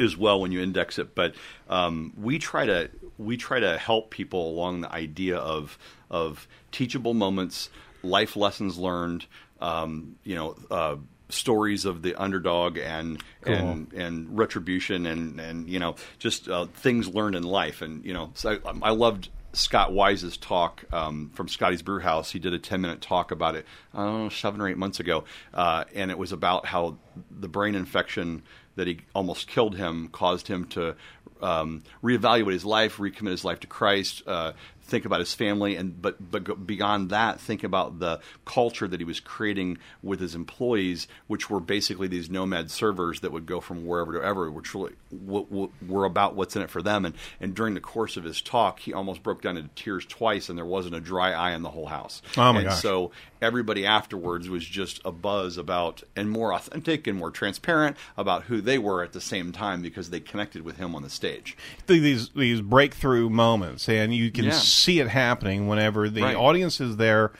[0.00, 1.14] as well when you index it.
[1.14, 1.34] But
[1.70, 5.78] um, we try to we try to help people along the idea of
[6.14, 7.68] of teachable moments,
[8.02, 9.26] life lessons learned.
[9.60, 10.56] Um, you know.
[10.70, 10.96] Uh,
[11.30, 17.08] stories of the underdog and and and retribution and and you know just uh, things
[17.08, 21.48] learned in life and you know so I, I loved Scott Wise's talk um, from
[21.48, 22.30] Scotty's Brew House.
[22.30, 25.00] He did a 10 minute talk about it, I don't know, seven or eight months
[25.00, 25.24] ago.
[25.52, 26.96] Uh, and it was about how
[27.30, 28.42] the brain infection
[28.76, 30.96] that he almost killed him caused him to
[31.40, 34.52] um, reevaluate his life, recommit his life to Christ, uh,
[34.84, 39.04] think about his family, and but but beyond that, think about the culture that he
[39.04, 43.86] was creating with his employees, which were basically these nomad servers that would go from
[43.86, 47.04] wherever to ever, which really were about what's in it for them.
[47.04, 50.48] And and during the course of his talk, he almost broke down into tears twice,
[50.48, 52.22] and there wasn't a dry eye in the whole house.
[52.36, 52.82] Oh, my and gosh.
[52.82, 58.44] so everybody afterwards was just a buzz about and more authentic and more transparent about
[58.44, 61.56] who they were at the same time because they connected with him on the stage.
[61.86, 64.50] these these breakthrough moments, and you can Yeah.
[64.74, 66.36] See it happening whenever the Right.
[66.36, 67.32] audience is there,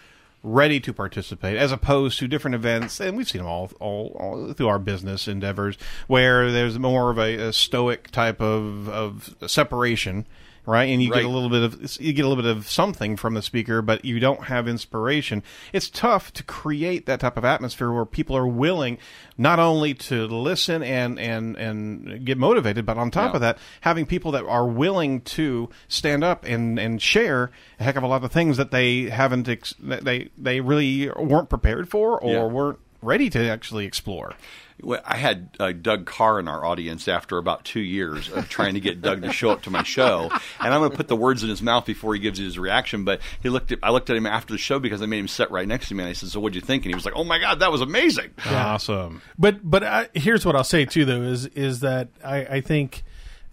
[0.43, 4.53] ready to participate, as opposed to different events, and we've seen them all all, all
[4.53, 10.27] through our business endeavors, where there's more of a, a stoic type of of separation.
[10.67, 11.19] Right, and you Right.
[11.21, 13.83] get a little bit of you get a little bit of something from the speaker,
[13.83, 15.43] but you don't have inspiration.
[15.75, 18.97] It's tough to create that type of atmosphere where people are willing
[19.37, 23.35] not only to listen and and and get motivated, but on top Yeah.
[23.37, 27.97] of that, having people that are willing to stand up and and share a heck
[27.97, 31.91] of a lot of things that they haven't ex- that they they really weren't prepared
[31.91, 32.45] for or Yeah.
[32.45, 34.33] weren't ready to actually explore.
[34.83, 38.75] Well, I had uh, Doug Karr in our audience after about two years of trying
[38.75, 41.17] to get Doug to show up to my show, and I'm going to put the
[41.17, 43.05] words in his mouth before he gives you his reaction.
[43.05, 45.29] But he looked at I looked at him after the show because I made him
[45.29, 47.05] sit right next to me, and I said, "So what'd you think?" And he was
[47.05, 49.23] like, "Oh my god, that was amazing." Awesome.
[49.39, 53.05] But but I, here's what I'll say too, though is is that I, I think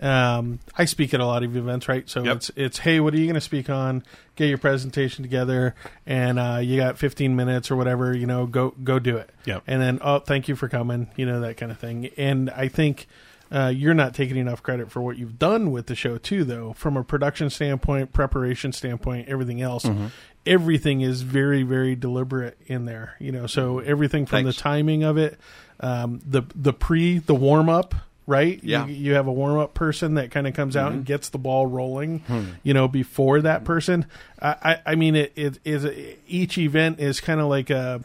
[0.02, 2.10] um, I speak at a lot of events, right?
[2.10, 2.36] So Yep.
[2.38, 4.04] it's it's hey, what are you going to speak on?
[4.36, 8.16] Get your presentation together, and uh, you got 15 minutes or whatever.
[8.16, 9.30] You know, go go do it.
[9.46, 9.64] Yep.
[9.68, 11.10] And then oh, thank you for coming.
[11.16, 12.10] You know that kind of thing.
[12.18, 13.08] And I think.
[13.54, 16.72] Uh, you're not taking enough credit for what you've done with the show too though
[16.72, 20.06] from a production standpoint preparation standpoint everything else Mm-hmm.
[20.46, 24.56] everything is very very deliberate in there you know so everything from Thanks.
[24.56, 25.38] the timing of it
[25.82, 27.94] um, the the pre the warm up
[28.32, 28.86] right Yeah.
[28.88, 30.98] you, you have a warm up person that kind of comes out Mm-hmm.
[30.98, 32.44] and gets the ball rolling Hmm.
[32.64, 34.06] you know before that person
[34.42, 35.86] I I, I mean it, it is
[36.28, 38.04] each event is kind of like a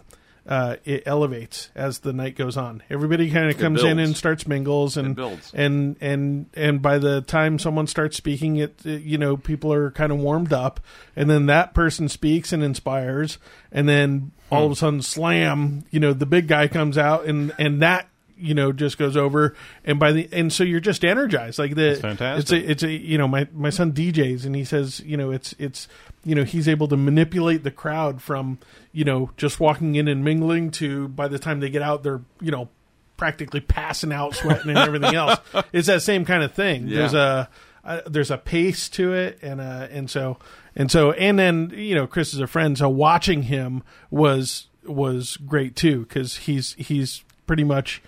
[0.49, 2.81] uh, it elevates as the night goes on.
[2.89, 5.51] Everybody kind of comes in and starts mingles and builds.
[5.53, 9.91] and and and by the time someone starts speaking, it, it you know people are
[9.91, 10.79] kind of warmed up,
[11.17, 13.39] and then that person speaks and inspires,
[13.73, 15.83] and then all of a sudden, slam!
[15.91, 18.09] You know the big guy comes out, and and that
[18.39, 21.89] you know just goes over and by the and so you're just energized like the
[21.91, 22.43] That's fantastic.
[22.43, 25.31] it's a it's a you know my my son DJs and he says you know
[25.31, 25.89] it's it's
[26.25, 28.59] you know he's able to manipulate the crowd from
[28.93, 32.21] you know just walking in and mingling to by the time they get out they're
[32.41, 32.69] you know
[33.17, 35.39] practically passing out sweating and everything else
[35.73, 36.99] it's that same kind of thing Yeah.
[36.99, 37.49] there's a
[37.85, 40.39] uh, there's a pace to it and uh and so
[40.75, 45.37] and so and then you know Chris is a friend so watching him was was
[45.39, 48.03] great too because he's he's pretty much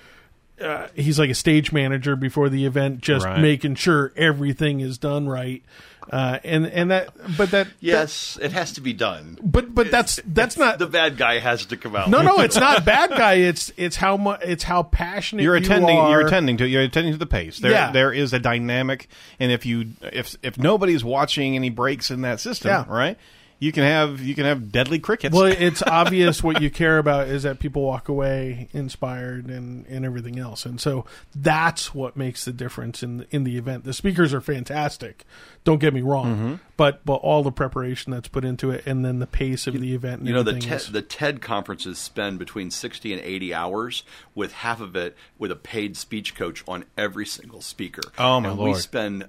[0.61, 3.40] uh, he's like a stage manager before the event, just Right.
[3.40, 5.62] making sure everything is done right.
[6.11, 9.37] Uh, and and that, but that Yes, it has to be done.
[9.42, 12.09] But but that's that's not the bad guy has to come out.
[12.09, 15.62] no no it's not bad guy it's it's how much it's how passionate you're you
[15.64, 16.11] attending are.
[16.11, 17.92] you're attending to you're attending to the pace there Yeah.
[17.92, 19.07] there is a dynamic
[19.38, 22.85] and if you if if nobody's watching any breaks in that system Yeah.
[22.88, 23.18] right
[23.61, 27.29] you can have you can have deadly crickets Well, it's obvious what you care about
[27.29, 32.44] is that people walk away inspired and, and everything else, and so that's what makes
[32.44, 33.85] the difference in in the event.
[33.85, 35.25] The speakers are fantastic,
[35.64, 36.61] don't get me wrong, Mhm.
[36.77, 39.94] but but all the preparation that's put into it, and then the pace of the
[39.94, 40.21] event.
[40.21, 43.53] And You know, the everything TED, is- the TED conferences spend between 60 and 80
[43.53, 44.03] hours,
[44.35, 48.03] with half of it with a paid speech coach on every single speaker.
[48.18, 48.75] Oh, my and Lord.
[48.75, 49.27] We spend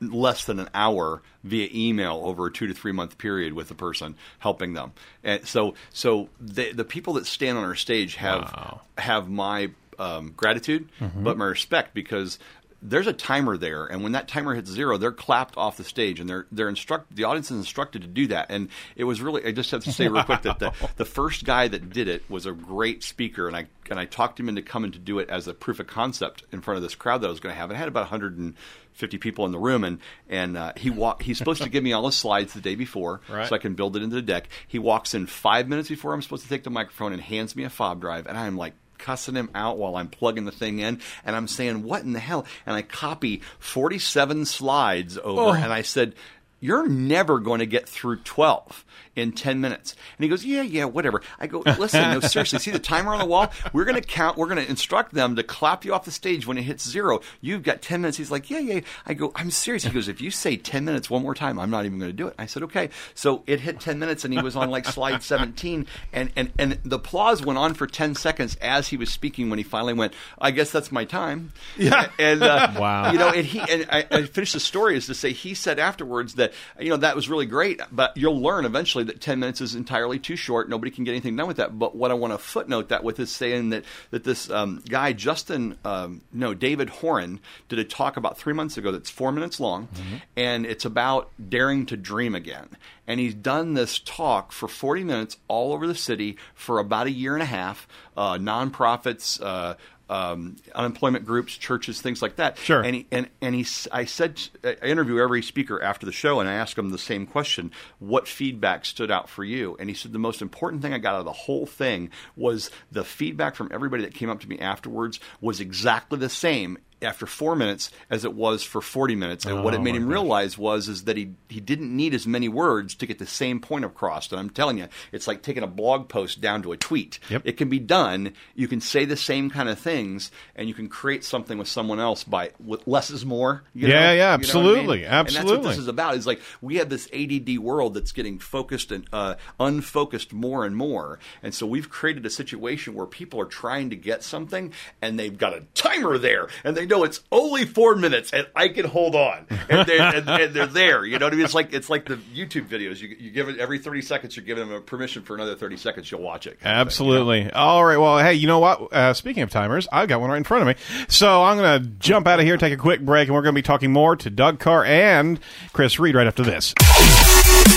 [0.00, 3.74] less than an hour via email over a two to three month period with the
[3.74, 4.92] person helping them.
[5.24, 10.32] And so, so the, the people that stand on our stage have have my um,
[10.36, 11.24] gratitude, Mhm.
[11.24, 12.38] but my respect because
[12.82, 16.20] there's a timer there, and when that timer hits zero, they're clapped off the stage,
[16.20, 18.46] and they're they're instruct the audience is instructed to do that.
[18.50, 21.44] And it was really I just have to say real quick that the, the first
[21.44, 24.62] guy that did it was a great speaker, and I and I talked him into
[24.62, 27.28] coming to do it as a proof of concept in front of this crowd that
[27.28, 27.70] I was going to have.
[27.70, 31.62] It had about 150 people in the room, and and uh, he wa- he's supposed
[31.62, 33.48] to give me all the slides the day before, Right.
[33.48, 34.48] so I can build it into the deck.
[34.66, 37.64] He walks in five minutes before I'm supposed to take the microphone and hands me
[37.64, 41.00] a fob drive, and I'm like cussing him out while I'm plugging the thing in,
[41.24, 45.52] and I'm saying, "What in the hell?" And I copy 47 slides over, Oh.
[45.52, 46.14] and I said.
[46.58, 48.82] You're never going to get through 12
[49.16, 49.96] in 10 minutes.
[50.16, 51.22] And he goes, Yeah, yeah, whatever.
[51.40, 53.50] I go, Listen, no, seriously, see the timer on the wall?
[53.72, 56.46] We're going to count, we're going to instruct them to clap you off the stage
[56.46, 57.20] when it hits zero.
[57.40, 58.18] You've got 10 minutes.
[58.18, 58.80] He's like, Yeah, yeah.
[59.06, 59.84] I go, I'm serious.
[59.84, 62.16] He goes, If you say 10 minutes one more time, I'm not even going to
[62.16, 62.34] do it.
[62.38, 62.90] I said, Okay.
[63.14, 65.86] So it hit 10 minutes and he was on like slide 17.
[66.12, 69.58] And, and, and the applause went on for 10 seconds as he was speaking when
[69.58, 71.52] he finally went, I guess that's my time.
[71.76, 72.10] Yeah.
[72.18, 73.12] And, uh, Wow.
[73.12, 75.78] You know, and he, and I, I finished the story is to say he said
[75.78, 79.60] afterwards that, you know, that was really great, but you'll learn eventually that 10 minutes
[79.60, 80.68] is entirely too short.
[80.68, 81.78] Nobody can get anything done with that.
[81.78, 85.12] But what I want to footnote that with is saying that, that this um, guy,
[85.12, 89.60] Justin, um, no, David Horan, did a talk about three months ago that's four minutes
[89.60, 89.88] long,
[90.36, 92.68] and it's about daring to dream again.
[93.06, 97.10] And he's done this talk for 40 minutes all over the city for about a
[97.12, 97.86] year and a half.
[98.16, 99.74] Uh, nonprofits, uh,
[100.08, 102.58] um, unemployment groups, churches, things like that.
[102.58, 102.82] Sure.
[102.82, 106.48] And he, and and he, I said, I interview every speaker after the show, and
[106.48, 109.76] I ask him the same question: What feedback stood out for you?
[109.78, 112.70] And he said the most important thing I got out of the whole thing was
[112.92, 117.26] the feedback from everybody that came up to me afterwards was exactly the same after
[117.26, 119.44] four minutes as it was for 40 minutes.
[119.44, 122.26] And what it Oh, made him realize was is that he he didn't need as
[122.26, 124.30] many words to get the same point across.
[124.30, 127.18] And I'm telling you, it's like taking a blog post down to a tweet.
[127.28, 127.42] Yep.
[127.44, 128.32] It can be done.
[128.54, 132.00] You can say the same kind of things, and you can create something with someone
[132.00, 133.64] else by with less is more.
[133.74, 134.00] you Yeah, know?
[134.00, 134.34] yeah, You know what I mean?
[134.40, 135.68] absolutely, And that's what absolutely.
[135.68, 136.14] this is about.
[136.16, 140.74] Is like we have this ADD world that's getting focused and uh, unfocused more and
[140.76, 145.18] more, and so we've created a situation where people are trying to get something, and
[145.18, 148.86] they've got a timer there, and they know it's only four minutes, and I can
[148.86, 151.04] hold on, and they're, and, and they're there.
[151.04, 151.44] You know what I mean?
[151.44, 153.00] It's like it's like the YouTube videos.
[153.00, 154.36] You, you give it every thirty seconds.
[154.36, 156.10] You're giving them a permission for another thirty seconds.
[156.10, 156.58] You'll watch it.
[156.64, 157.50] Absolutely.
[157.52, 157.96] All right.
[157.98, 158.92] Well, hey, you know what?
[158.92, 161.06] Uh, speaking of timers, I've got one right in front of me.
[161.08, 163.54] So I'm going to jump out of here, take a quick break, and we're going
[163.54, 165.40] to be talking more to Doug Karr and
[165.72, 166.74] Chris Reed right after this.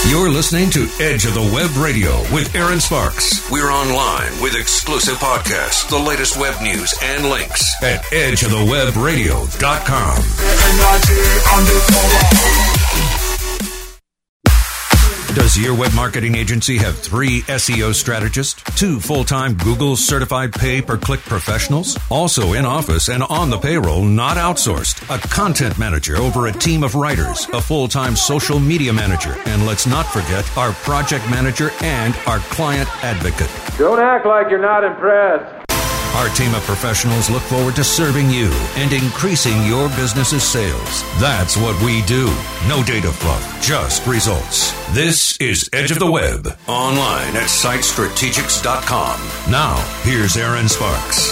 [0.07, 3.49] You're listening to Edge of the Web Radio with Erin Sparks.
[3.51, 8.01] We're online with exclusive podcasts, the latest web news, and links at
[8.99, 10.15] edgeofthewebradio.com.
[15.35, 21.97] Does your web marketing agency have three SEO strategists, two full-time Google certified pay-per-click professionals,
[22.09, 26.83] also in office and on the payroll, not outsourced, a content manager over a team
[26.83, 32.15] of writers, a full-time social media manager, and let's not forget our project manager and
[32.25, 33.49] our client advocate.
[33.77, 35.58] Don't act like you're not impressed.
[36.15, 41.03] Our team of professionals look forward to serving you and increasing your business's sales.
[41.19, 42.25] That's what we do.
[42.67, 44.73] No data fluff, just results.
[44.93, 49.51] This is Edge of the Web, online at sitestrategics.com.
[49.51, 51.31] Now, here's Erin Sparks.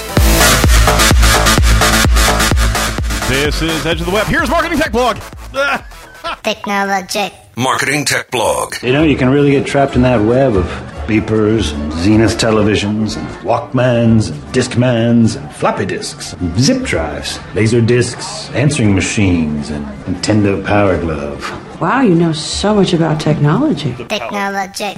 [3.28, 4.28] This is Edge of the Web.
[4.28, 5.18] Here's Marketing Tech Blog.
[6.44, 7.34] Technologic.
[7.58, 8.76] Marketing Tech Blog.
[8.84, 10.66] You know, you can really get trapped in that web of
[11.08, 17.82] beepers, and Zenith televisions, and Walkmans, and Discmans, and floppy disks, and zip drives, laser
[17.82, 21.82] discs, answering machines, and Nintendo Power Glove.
[21.82, 23.96] Wow, you know so much about technology.
[24.08, 24.94] Technology.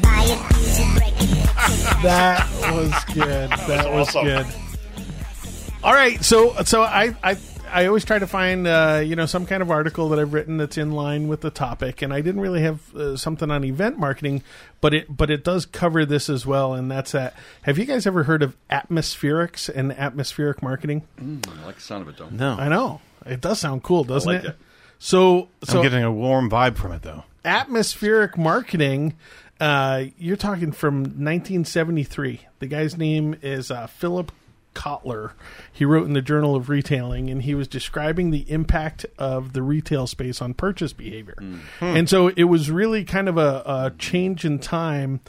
[2.04, 3.50] that was good.
[3.52, 4.46] That was good.
[5.82, 7.38] All right, so so I I
[7.72, 10.58] I always try to find uh, you know some kind of article that I've written
[10.58, 13.98] that's in line with the topic, and I didn't really have uh, something on event
[13.98, 14.44] marketing,
[14.82, 17.34] but it but it does cover this as well, and that's that.
[17.64, 21.08] Have you guys ever heard of atmospherics and atmospheric marketing?
[21.22, 22.30] Mm, I like the sound of it, though.
[22.30, 22.56] No.
[22.60, 24.50] I know it does sound cool, doesn't like it?
[24.50, 24.56] it.
[24.98, 27.24] So so I'm getting a warm vibe from it, though.
[27.46, 29.16] atmospheric marketing
[29.62, 34.32] uh, you're talking from 1973 the guy's name is uh, philip
[34.80, 35.32] kotler.
[35.72, 39.62] He wrote in the journal of retailing and he was describing the impact of the
[39.62, 41.36] retail space on purchase behavior.
[41.82, 45.20] And so it was really kind of a, a change in time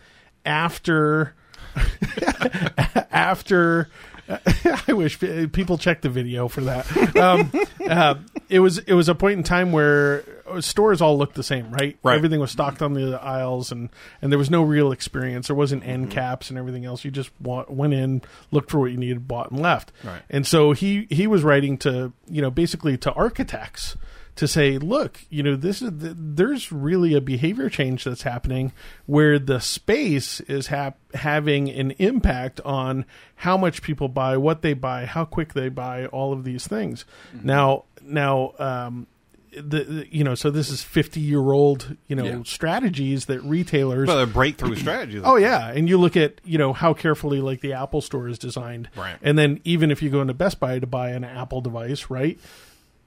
[0.44, 1.34] after
[3.10, 3.88] after
[4.88, 7.16] I wish people check the video for that.
[7.16, 7.50] Um,
[7.88, 8.14] uh,
[8.48, 11.70] it was it was a point in time where Uh, stores all looked the same,
[11.70, 11.96] right?
[12.02, 12.16] Right.
[12.16, 15.46] Everything was stocked on the aisles, and and there was no real experience.
[15.48, 16.12] There wasn't end mm-hmm.
[16.12, 17.04] caps and everything else.
[17.04, 19.92] You just wa- went in, looked for what you needed, bought, and left.
[20.04, 20.22] Right.
[20.28, 23.96] And so he he was writing to you know basically to architects
[24.36, 28.72] to say, look, you know, this is th- there's really a behavior change that's happening
[29.04, 34.72] where the space is hap- having an impact on how much people buy, what they
[34.72, 37.04] buy, how quick they buy, all of these things.
[37.34, 37.46] Mm-hmm.
[37.48, 39.06] Now, now, um,
[39.52, 42.42] the, the you know, so this is fifty year old you know Yeah.
[42.44, 45.22] strategies that retailers Well, they're breakthrough strategies.
[45.24, 48.38] Oh yeah, and you look at you know how carefully like the Apple Store is
[48.38, 49.16] designed, Right.
[49.22, 52.38] And then even if you go into Best Buy to buy an Apple device, right?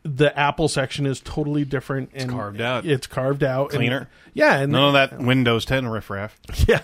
[0.05, 2.85] The Apple section is totally different and carved out.
[2.85, 4.09] It's carved out, and- Cleaner.
[4.33, 6.37] Yeah, and None of that Windows 10 riffraff.
[6.67, 6.81] yeah,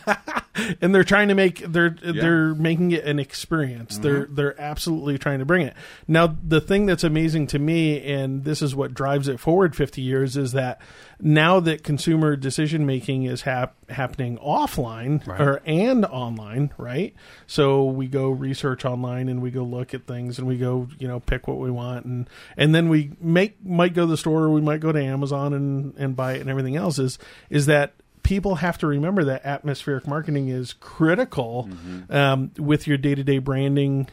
[0.81, 3.93] and they're trying to make they're they're making it an experience.
[3.95, 4.03] Mm-hmm.
[4.03, 5.73] They're they're absolutely trying to bring it.
[6.07, 10.01] Now, the thing that's amazing to me, and this is what drives it forward fifty
[10.01, 10.81] years, is that
[11.21, 15.41] now that consumer decision making is hap- happening offline Right.
[15.41, 17.13] or and online, right?
[17.45, 21.07] So we go research online and we go look at things and we go you
[21.07, 24.43] know pick what we want and and then we make might go to the store
[24.43, 27.65] or we might go to Amazon and and buy it and everything else is is
[27.65, 31.69] that people have to remember that atmospheric marketing is critical
[32.09, 34.07] um, with your day-to-day branding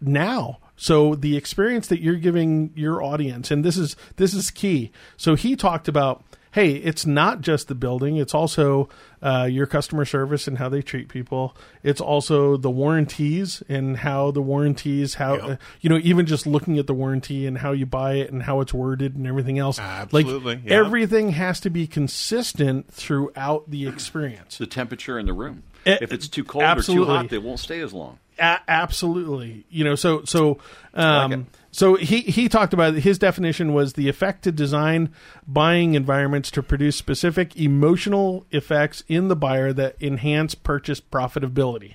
[0.00, 0.58] now.
[0.76, 4.92] So the experience that you're giving your audience and this is this is key.
[5.16, 6.22] So he talked about
[6.56, 8.88] hey it's not just the building it's also
[9.22, 14.30] uh, your customer service and how they treat people it's also the warranties and how
[14.30, 17.84] the warranties how uh, you know even just looking at the warranty and how you
[17.84, 20.78] buy it and how it's worded and everything else Absolutely, like yeah.
[20.78, 25.62] everything has to be consistent throughout the experience The temperature in the room.
[25.84, 28.18] Eh, if it's too cold or too hot, they won't stay as long.
[28.38, 29.64] A- absolutely.
[29.70, 30.58] You know, so so
[30.94, 35.10] um, so he he talked about his definition was the effect to design
[35.46, 41.94] buying environments to produce specific emotional effects in the buyer that enhance purchase profitability.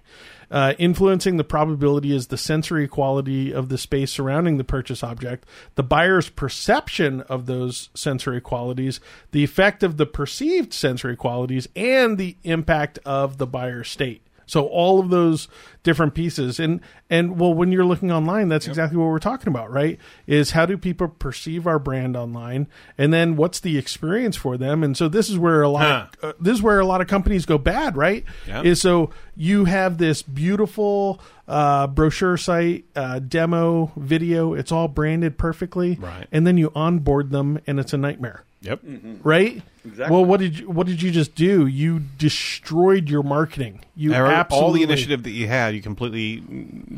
[0.51, 5.45] Uh, influencing the probability is the sensory quality of the space surrounding the purchase object,
[5.75, 8.99] the buyer's perception of those sensory qualities,
[9.31, 14.21] the effect of the perceived sensory qualities, and the impact of the buyer's state.
[14.51, 15.47] So all of those
[15.81, 19.71] different pieces, and and well, when you're looking online, that's exactly what we're talking about,
[19.71, 19.97] right?
[20.27, 24.83] Is how do people perceive our brand online, and then what's the experience for them?
[24.83, 27.07] And so this is where a lot, of, uh, this is where a lot of
[27.07, 28.25] companies go bad, right?
[28.45, 28.63] Yeah.
[28.63, 35.37] Is so you have this beautiful uh, brochure site, uh, demo, video, it's all branded
[35.37, 36.27] perfectly, Right.
[36.33, 38.81] And then you onboard them, and it's a nightmare Yep.
[39.23, 39.61] right?
[39.83, 40.15] Exactly.
[40.15, 41.65] Well, what did you what did you just do?
[41.65, 43.83] You destroyed your marketing.
[43.95, 46.43] You Every- absolutely all the initiative that you had, you completely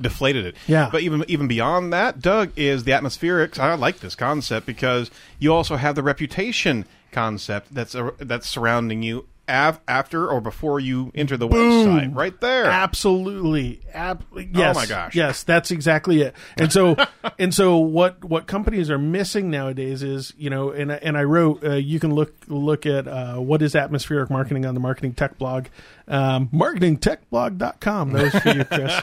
[0.02, 0.56] deflated it.
[0.67, 0.89] Yeah.
[0.91, 3.58] But even even beyond that, Doug is the atmospherics.
[3.60, 9.02] I like this concept because you also have the reputation concept that's uh, that's surrounding
[9.02, 11.88] you av- after or before you enter the Boom.
[11.88, 12.15] website.
[12.15, 12.65] Right there.
[12.65, 13.82] Absolutely.
[13.93, 14.75] Ab- yes.
[14.75, 15.15] Oh my gosh.
[15.15, 16.36] Yes, that's exactly it.
[16.58, 16.95] And so
[17.39, 21.23] and so what what companies are missing nowadays is, you know, and I- and I
[21.23, 25.13] wrote uh, you can look look at uh, what is atmospheric marketing on the marketing
[25.13, 25.65] tech blog.
[26.08, 28.12] Um marketingtechblog.com.
[28.13, 29.01] That was for you, Chris.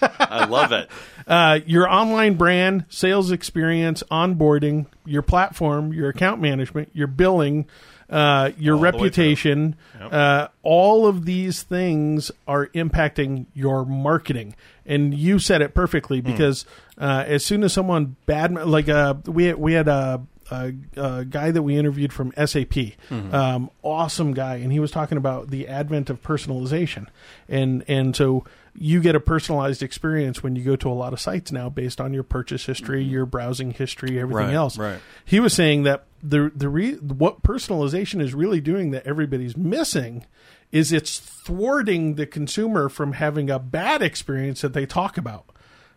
[0.02, 0.90] I love it.
[1.26, 7.66] uh, your online brand, sales experience, onboarding, your platform, your account management, your billing,
[8.10, 9.00] uh, your All the way through.
[9.04, 10.12] reputation, Yep.
[10.12, 14.54] uh, all of these things are impacting your marketing.
[14.84, 16.26] And you said it perfectly Hmm.
[16.30, 16.64] because
[16.98, 21.50] uh, as soon as someone bad, like uh, we we had a, a, a guy
[21.50, 23.34] that we interviewed from SAP, Mhm.
[23.34, 27.06] um, awesome guy, and he was talking about the advent of personalization,
[27.48, 28.44] and and so
[28.78, 32.00] you get a personalized experience when you go to a lot of sites now based
[32.00, 34.46] on your purchase history, your browsing history, everything Mm-hmm.
[34.48, 34.78] Right, else.
[34.78, 34.98] right.
[35.24, 40.26] He was saying that the the re, what personalization is really doing that everybody's missing
[40.72, 45.44] is it's thwarting the consumer from having a bad experience that they talk about.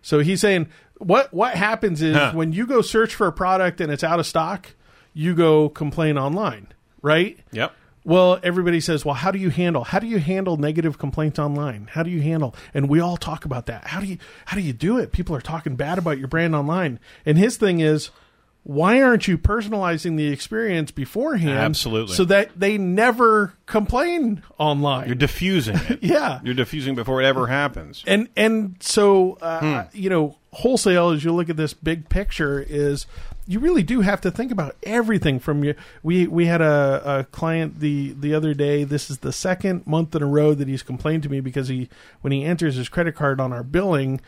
[0.02, 0.68] So he's saying
[0.98, 2.32] what what happens is Huh.
[2.34, 4.74] when you go search for a product and it's out of stock,
[5.14, 6.68] you go complain online,
[7.02, 7.38] right?
[7.52, 7.74] Yep.
[8.10, 9.84] Well, everybody says, "Well, how do you handle?
[9.84, 11.90] How do you handle negative complaints online?
[11.92, 13.86] How do you handle?" And we all talk about that.
[13.86, 15.12] How do you how do you do it?
[15.12, 17.00] People are talking bad about your brand online.
[17.24, 18.10] And his thing is,
[18.64, 22.16] why aren't you personalizing the experience beforehand Absolutely.
[22.16, 25.06] so that they never complain online?
[25.06, 26.00] You're diffusing it.
[26.02, 26.40] Yeah.
[26.44, 28.04] You're diffusing before it ever happens.
[28.08, 29.98] And and so uh, Hmm.
[29.98, 33.06] you know, wholesale as you look at this big picture is
[33.50, 35.74] you really do have to think about everything from your
[36.04, 40.14] we we had a, a client the the other day this is the second month
[40.16, 41.90] in a row that he's complained to me because he
[42.22, 44.22] when he enters his credit card on our billing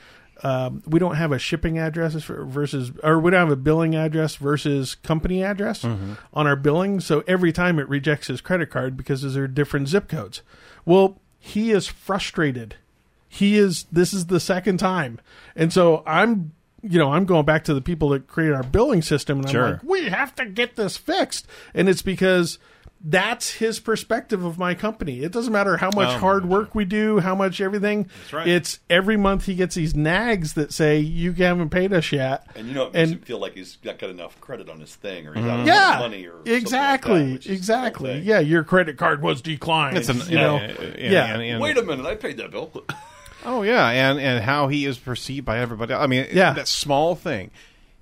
[0.43, 3.95] um, we don't have a shipping address for- versus or we don't have a billing
[3.95, 6.17] address versus company address Mhm.
[6.33, 6.99] on our billing.
[6.99, 10.41] So every time it rejects his credit card because there are different zip codes.
[10.83, 12.73] Well he is frustrated.
[13.29, 15.19] He is this is the second time.
[15.55, 16.53] And so i'm
[16.83, 19.65] you know i'm going back to the people that created our billing system and Sure.
[19.65, 22.57] i'm like we have to get this fixed and it's because
[23.03, 26.85] that's his perspective of my company it doesn't matter how much Oh, hard work we
[26.85, 28.47] do how much everything That's right.
[28.47, 32.67] it's every month he gets these nags that say you haven't paid us yet And
[32.67, 34.93] you know, it makes and him feel like he's not got enough credit on his
[34.95, 35.49] thing, or he's Mm-hmm.
[35.51, 38.19] out of yeah, money, or something like exactly, that, exactly.
[38.19, 39.97] Yeah, your credit card was declined.
[39.97, 41.11] It's an- you know, yeah, yeah, yeah.
[41.11, 42.71] yeah, and- and- Wait a minute, I paid that bill.
[43.45, 45.93] Oh yeah, and and how he is perceived by everybody.
[45.93, 46.53] I mean, Yeah.
[46.53, 47.51] that small thing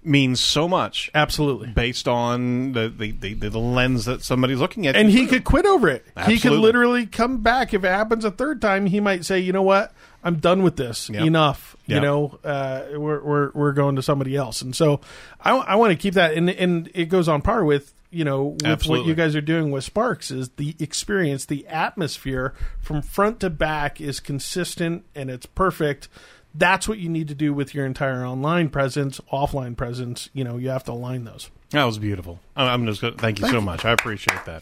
[0.04, 1.10] means so much.
[1.14, 5.44] Absolutely, based on the the, the, the lens that somebody's looking at, and he could
[5.44, 6.06] quit over it.
[6.26, 8.86] He could literally come back if it happens a third time.
[8.86, 9.94] He might say, "You know what?
[10.24, 11.10] I'm done with this.
[11.10, 11.24] Yep.
[11.24, 11.76] Enough.
[11.86, 15.02] You know, uh, we're we're we're going to somebody else." And so,
[15.42, 18.56] I, I want to keep that, and and it goes on par with you know
[18.64, 23.40] with what you guys are doing with Sparks is the experience, the atmosphere from front
[23.42, 26.08] to back is consistent and it's perfect.
[26.56, 30.30] That's what you need to do with your entire online presence, offline presence.
[30.34, 31.52] You know, you have to align those.
[31.70, 32.40] That was beautiful.
[32.56, 33.66] I- I'm just gonna, thank you Thank so you.
[33.66, 33.86] much.
[33.86, 34.62] I appreciate that.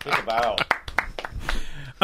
[0.00, 0.56] Take a bow.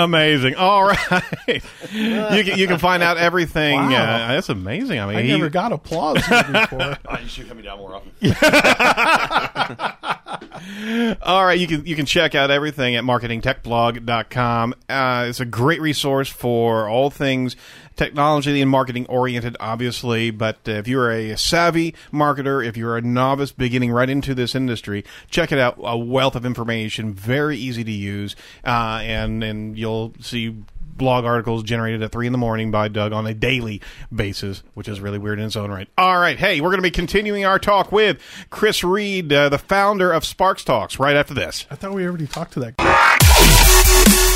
[0.04, 0.54] Amazing.
[0.54, 1.22] All right,
[1.92, 3.78] you can you can find out everything.
[3.78, 3.92] Wow.
[3.92, 4.98] Uh, that's amazing.
[4.98, 6.96] I mean, I he- never got applause before.
[7.06, 8.12] Oh, you should come me down more often.
[11.22, 14.74] All right, you can you can check out everything at marketingtechblog.com.
[14.88, 17.56] Uh, it's a great resource for all things
[18.00, 20.30] technology and marketing oriented, obviously.
[20.30, 25.04] But if you're a savvy marketer, if you're a novice beginning right into this industry,
[25.28, 25.78] check it out.
[25.82, 30.56] A wealth of information, very easy to use, uh, and and you'll see
[30.96, 33.82] blog articles generated at three in the morning by Doug on a daily
[34.14, 35.88] basis, which is really weird in its own right.
[35.98, 39.58] All right, hey, we're going to be continuing our talk with Chris Reed, uh, the
[39.58, 41.66] founder of Sparks Talks, right after this.
[41.70, 42.89] I thought we already talked to that.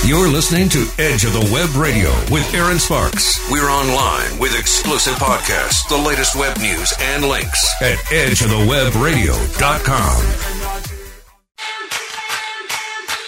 [0.07, 3.40] You're listening to Edge of the Web Radio with Erin Sparks.
[3.50, 10.20] We're online with exclusive podcasts, the latest web news, and links at edgeofthewebradio.com.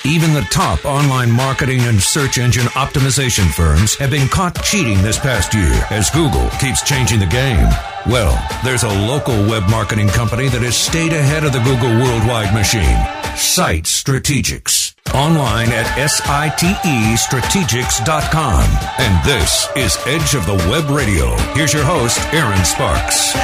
[0.05, 5.19] Even the top online marketing and search engine optimization firms have been caught cheating this
[5.19, 7.71] past year as Google keeps changing the game.
[8.07, 12.53] Well, there's a local web marketing company that has stayed ahead of the Google worldwide
[12.53, 12.99] machine.
[13.35, 14.86] Site Strategics.
[15.15, 18.65] Online at sitestrategics.com.
[18.99, 21.37] And this is Edge of the Web Radio.
[21.55, 23.35] Here's your host, Erin Sparks.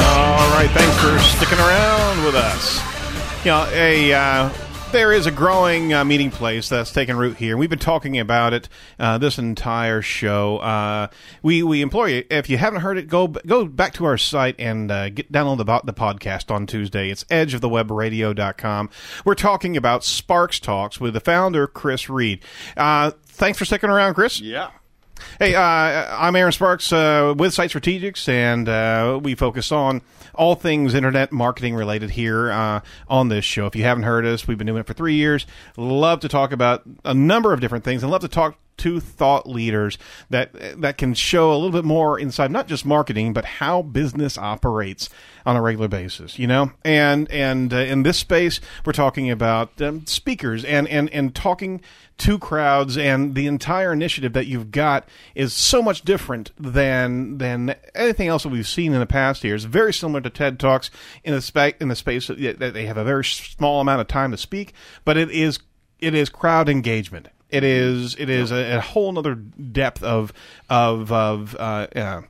[0.00, 2.80] All right, thanks for sticking around with us.
[3.44, 4.50] You know, a uh,
[4.92, 7.56] there is a growing uh, meeting place that's taken root here.
[7.56, 8.68] We've been talking about it
[8.98, 10.58] uh, this entire show.
[10.58, 11.08] Uh,
[11.42, 14.56] we we implore you if you haven't heard it, go go back to our site
[14.58, 17.10] and uh, get download the the podcast on Tuesday.
[17.10, 18.90] It's edgeofthewebradio.com.
[19.24, 22.42] We're talking about Sparks Talks with the founder Chris Reed.
[22.76, 24.40] Uh, thanks for sticking around, Chris.
[24.40, 24.70] Yeah.
[25.38, 30.02] Hey, uh, I'm Erin Sparks uh, with Site Strategics, and uh, we focus on
[30.34, 33.66] all things internet marketing related here uh, on this show.
[33.66, 35.46] If you haven't heard us, we've been doing it for three years.
[35.76, 39.48] Love to talk about a number of different things, and love to talk two thought
[39.48, 39.98] leaders
[40.30, 44.38] that that can show a little bit more inside, not just marketing, but how business
[44.38, 45.10] operates
[45.44, 46.38] on a regular basis.
[46.38, 51.10] You know, and and uh, in this space, we're talking about um, speakers and and
[51.10, 51.82] and talking
[52.18, 57.74] to crowds and the entire initiative that you've got is so much different than than
[57.94, 59.64] anything else that we've seen in the past years.
[59.64, 60.90] Very similar to TED Talks
[61.22, 64.32] in the spa- in the space that they have a very small amount of time
[64.32, 64.74] to speak,
[65.04, 65.60] but it is
[66.00, 67.28] it is crowd engagement.
[67.50, 70.32] It is it is a, a whole other depth of
[70.68, 72.20] of of uh, uh,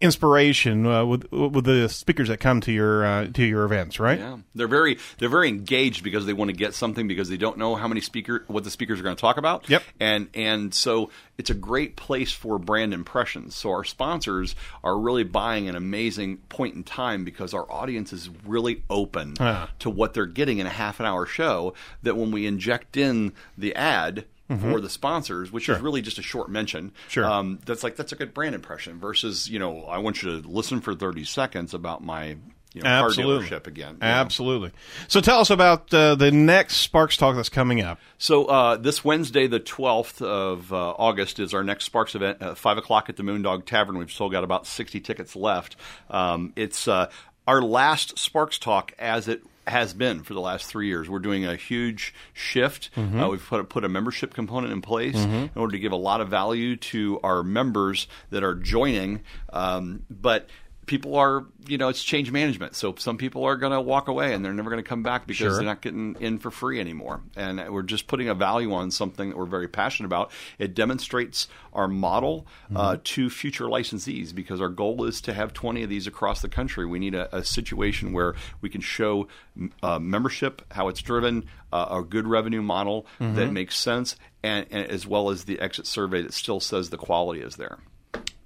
[0.00, 4.18] inspiration uh, with with the speakers that come to your uh, to your events, right?
[4.18, 7.56] Yeah, they're very they're very engaged because they want to get something because they don't
[7.58, 9.68] know how many speaker what the speakers are going to talk about.
[9.68, 13.54] Yep, and and so it's a great place for brand impressions.
[13.54, 18.28] So our sponsors are really buying an amazing point in time because our audience is
[18.44, 19.70] really open Ah.
[19.80, 21.74] to what they're getting in a half an hour show.
[22.02, 24.24] That when we inject in the ad.
[24.58, 24.72] Mhm.
[24.72, 25.76] For the sponsors, which Sure.
[25.76, 27.24] is really just a short mention, Sure.
[27.24, 28.98] Um, that's like that's a good brand impression.
[29.00, 32.36] Versus, you know, I want you to listen for thirty seconds about my
[32.74, 33.46] you know, car Absolutely.
[33.48, 33.92] dealership again.
[33.96, 34.06] you know.
[34.06, 34.70] Absolutely.
[35.06, 37.98] So tell us about uh, the next Sparks Talk that's coming up.
[38.16, 42.56] So uh, this Wednesday, the twelfth of uh, August, is our next Sparks event at
[42.56, 43.98] five o'clock at the Moondog Tavern.
[43.98, 45.76] We've still got about sixty tickets left.
[46.08, 47.10] Um, it's uh,
[47.46, 51.08] our last Sparks Talk as it has been for the last three years.
[51.08, 52.90] We're doing a huge shift.
[52.96, 53.22] Mhm.
[53.24, 55.42] Uh, we've put a, put a membership component in place Mhm.
[55.44, 59.20] in order to give a lot of value to our members that are joining.
[59.52, 60.48] Um, but
[60.86, 62.74] people are, you know, it's change management.
[62.74, 65.26] So some people are going to walk away and they're never going to come back
[65.28, 65.54] because Sure.
[65.54, 67.20] they're not getting in for free anymore.
[67.36, 70.32] And we're just putting a value on something that we're very passionate about.
[70.58, 75.84] It demonstrates our model uh, to future licensees because our goal is to have 20
[75.84, 76.84] of these across the country.
[76.84, 79.28] We need a, a situation where we can show
[79.84, 83.52] uh, membership, how it's driven, uh, a good revenue model that Mhm.
[83.52, 87.40] makes sense, and, and as well as the exit survey that still says the quality
[87.40, 87.78] is there.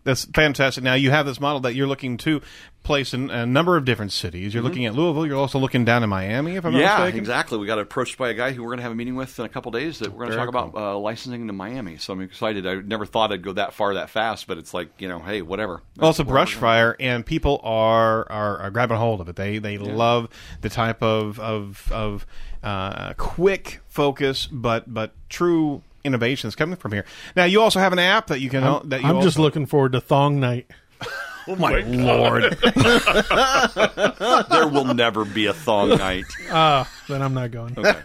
[0.06, 0.82] That's fantastic.
[0.82, 2.40] Now you have this model that you're looking to
[2.82, 4.54] place in a number of different cities.
[4.54, 4.66] You're Mhm.
[4.66, 5.26] looking at Louisville.
[5.26, 6.80] You're also looking down in Miami, if I'm not mistaken.
[6.98, 7.18] yeah, mistaken.
[7.18, 7.58] exactly.
[7.58, 9.44] We got approached by a guy who we're going to have a meeting with in
[9.44, 11.96] a couple days that we're going to Very talk about uh, licensing to Miami.
[11.96, 12.64] So I'm excited.
[12.64, 15.42] I never thought I'd go that far that fast, but it's like you know, hey,
[15.42, 15.82] whatever.
[15.98, 19.28] Well, it's a That's where brush fire, and people are, are, are grabbing hold of
[19.28, 19.34] it.
[19.36, 20.28] They they love
[20.60, 22.24] the type of of of
[22.62, 27.04] uh, quick focus, but but true innovations coming from here.
[27.34, 28.64] Now, you also have an app that you can.
[28.64, 30.70] I'm, that you I'm just looking forward to Thong Night.
[31.48, 32.58] Oh my lord!
[34.50, 36.24] there will never be a thong night.
[36.50, 37.78] Ah, then I'm not going.
[37.78, 38.00] Okay.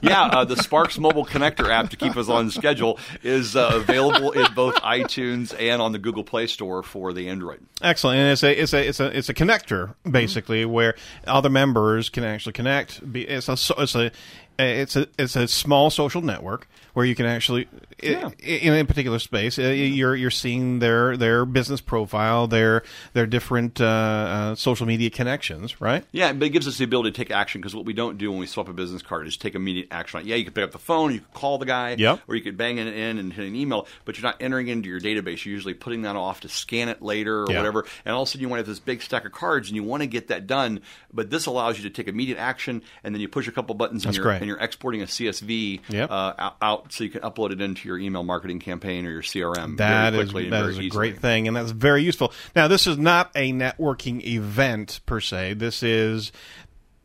[0.00, 4.32] yeah, uh, the Sparks Mobile Connector app to keep us on schedule is uh, available
[4.32, 7.60] in both iTunes and on the Google Play Store for the Android.
[7.80, 10.96] Excellent, and it's a it's a it's a it's a connector basically where
[11.28, 13.00] other members can actually connect.
[13.14, 14.10] It's a it's a
[14.58, 17.68] it's a it's a small social network where you can actually
[18.02, 22.82] i- in a particular space uh, you're you're seeing their their business profile, their
[23.12, 26.04] their different uh, uh, social media connections, right?
[26.12, 28.30] Yeah, but it gives us the ability to take action because what we don't do
[28.30, 30.22] when we swap a business card is take immediate action.
[30.24, 32.20] Yeah, you can pick up the phone, you can call the guy, Yep.
[32.26, 34.88] or you could bang it in and hit an email, but you're not entering into
[34.88, 35.44] your database.
[35.44, 37.58] You're usually putting that off to scan it later or Yeah.
[37.58, 37.84] whatever.
[38.04, 39.76] And all of a sudden you want to have this big stack of cards and
[39.76, 40.80] you want to get that done,
[41.12, 44.04] but this allows you to take immediate action and then you push a couple buttons
[44.04, 44.47] and That's you're, great.
[44.48, 46.10] You're exporting a CSV Yep.
[46.10, 49.76] uh, out, so you can upload it into your email marketing campaign or your CRM
[49.76, 50.88] That very is and that is a easily.
[50.90, 52.32] great thing, and that's very useful.
[52.56, 55.54] Now, this is not a networking event per se.
[55.54, 56.32] This is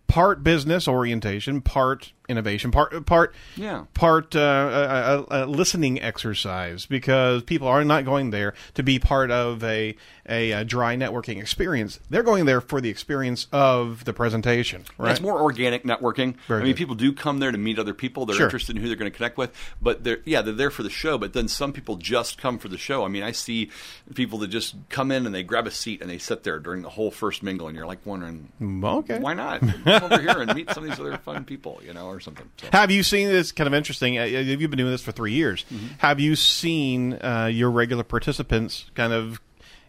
[0.08, 3.86] part business orientation, part innovation, part part Yeah.
[3.94, 8.98] part uh, a, a, a listening exercise because people are not going there to be
[9.00, 9.96] part of a,
[10.30, 12.00] a, a dry networking experience.
[12.10, 14.86] They're going there for the experience of the presentation.
[14.98, 15.12] Right?
[15.12, 16.36] It's more organic networking.
[16.48, 16.78] Very I mean, good.
[16.78, 18.26] people do come there to meet other people.
[18.26, 18.46] They're Sure.
[18.48, 19.52] interested in who they're going to connect with.
[19.82, 21.18] But they're yeah, they're there for the show.
[21.18, 23.04] But then some people just come for the show.
[23.04, 23.70] I mean, I see
[24.16, 26.82] people that just come in and they grab a seat and they sit there during
[26.84, 30.42] the whole first mingle, and you're like wondering, Mm, okay, why not come over here
[30.42, 32.50] and meet some of these other fun people, you know, or something.
[32.58, 32.68] So.
[32.72, 34.18] Have you seen this kind of interesting?
[34.20, 35.66] Uh, you've been doing this for three years.
[35.74, 35.88] Mm-hmm.
[36.00, 39.42] Have you seen uh, your regular participants kind of?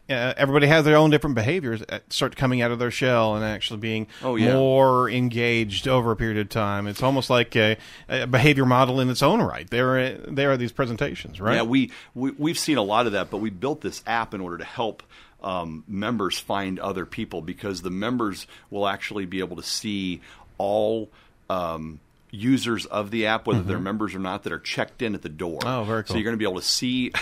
[0.07, 1.81] Uh, everybody has their own different behaviors.
[1.89, 4.53] uh, Start coming out of their shell and actually being Oh, yeah.
[4.53, 6.87] more engaged over a period of time.
[6.87, 7.79] It's almost like a,
[8.11, 9.67] a behavior model in its own right.
[9.71, 11.55] There, are, there are these presentations, right?
[11.55, 14.43] Yeah, we, we we've seen a lot of that, but we built this app in
[14.43, 15.03] order to help
[15.43, 20.21] um, members find other people because the members will actually be able to see
[20.59, 21.09] all
[21.49, 21.99] um,
[22.35, 23.83] users of the app, whether they're Mhm.
[23.83, 25.61] members or not, that are checked in at the door.
[25.65, 26.15] Oh, very cool.
[26.15, 27.13] So you're going to be able to see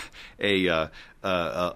[0.40, 0.86] a, uh,
[1.22, 1.26] uh,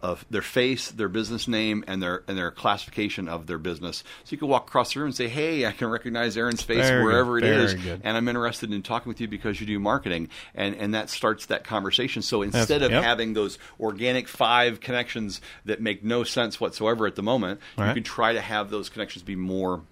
[0.03, 4.03] uh, their face, their business name, and their and their classification of their business.
[4.24, 6.78] So you can walk across the room and say, "Hey, I can recognize Erin's face
[6.89, 7.05] Very good.
[7.05, 8.01] wherever it Very is, good.
[8.03, 11.47] and I'm interested in talking with you because you do marketing." And and that starts
[11.47, 12.22] that conversation.
[12.22, 13.05] So instead of yep.
[13.05, 17.89] having those organic five connections that make no sense whatsoever at the moment, Right.
[17.89, 19.82] you can try to have those connections be more,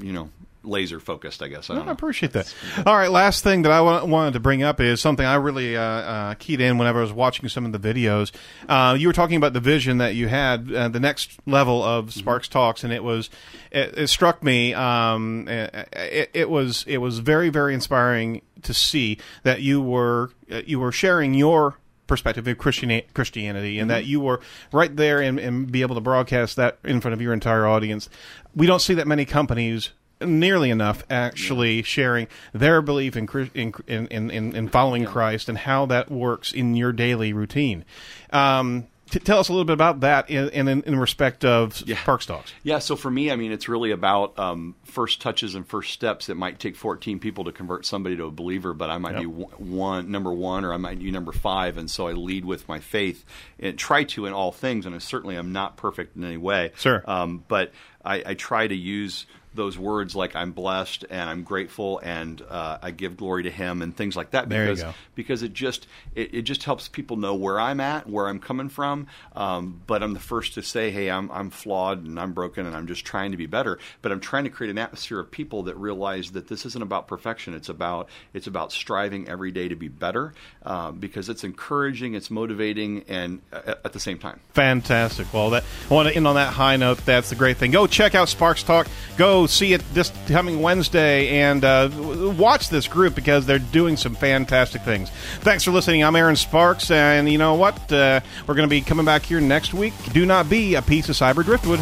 [0.00, 0.30] you know,
[0.64, 1.42] laser focused.
[1.42, 1.70] I guess.
[1.70, 2.52] I don't I appreciate that.
[2.86, 5.80] All right, last thing that I wanted to bring up is something I really uh,
[5.82, 8.32] uh, keyed in whenever I was watching some of the videos.
[8.68, 12.06] Uh, you were talking about the vision that you had, uh, the next level of
[12.06, 12.18] Mm-hmm.
[12.20, 13.30] Sparks Talks, and it was
[13.70, 14.74] it, it struck me.
[14.74, 20.62] Um, it, it was it was very very inspiring to see that you were uh,
[20.66, 23.88] you were sharing your perspective of Christianity and Mm-hmm.
[23.88, 24.40] that you were
[24.72, 28.10] right there and, and be able to broadcast that in front of your entire audience.
[28.54, 29.90] We don't see that many companies
[30.20, 35.58] nearly enough actually sharing their belief in in in, in, in, in following Christ and
[35.58, 37.84] how that works in your daily routine.
[38.30, 42.26] Um, t- tell us a little bit about that in, in, in respect of Sparks
[42.26, 42.52] Talks.
[42.62, 46.28] Yeah, so for me, I mean, it's really about um, first touches and first steps.
[46.28, 49.20] It might take 14 people to convert somebody to a believer, but I might Yep.
[49.20, 52.44] be one, one number one, or I might be number five, and so I lead
[52.44, 53.24] with my faith
[53.58, 54.86] and try to in all things.
[54.86, 56.72] And I certainly am not perfect in any way.
[56.76, 57.02] Sure.
[57.08, 57.72] um, but
[58.04, 62.78] I, I try to use those words like I'm blessed and I'm grateful and uh,
[62.82, 64.94] I give glory to Him and things like that There you because go.
[65.14, 68.68] because it just it, it just helps people know where I'm at, where I'm coming
[68.68, 69.06] from.
[69.36, 72.74] Um, but I'm the first to say, hey, I'm I'm flawed and I'm broken and
[72.76, 73.78] I'm just trying to be better.
[74.02, 77.06] But I'm trying to create an atmosphere of people that realize that this isn't about
[77.08, 77.54] perfection.
[77.54, 80.34] It's about it's about striving every day to be better
[80.64, 84.40] um, because it's encouraging, it's motivating, and uh, at, at the same time.
[84.54, 85.32] Fantastic.
[85.32, 86.98] Well, that I want to end on that high note.
[87.04, 87.70] That's the great thing.
[87.70, 88.86] Go check out Sparks Talk.
[89.16, 91.90] Go see it this coming Wednesday and uh,
[92.38, 95.10] watch this group because they're doing some fantastic things.
[95.40, 96.02] Thanks for listening.
[96.04, 97.92] I'm Erin Sparks, and you know what?
[97.92, 99.94] Uh, we're going to be coming back here next week.
[100.12, 101.80] Do not be a piece of cyber driftwood.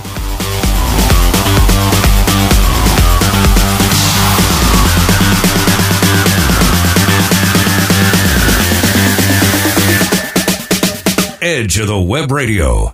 [11.42, 12.88] Edge of the Web Radio.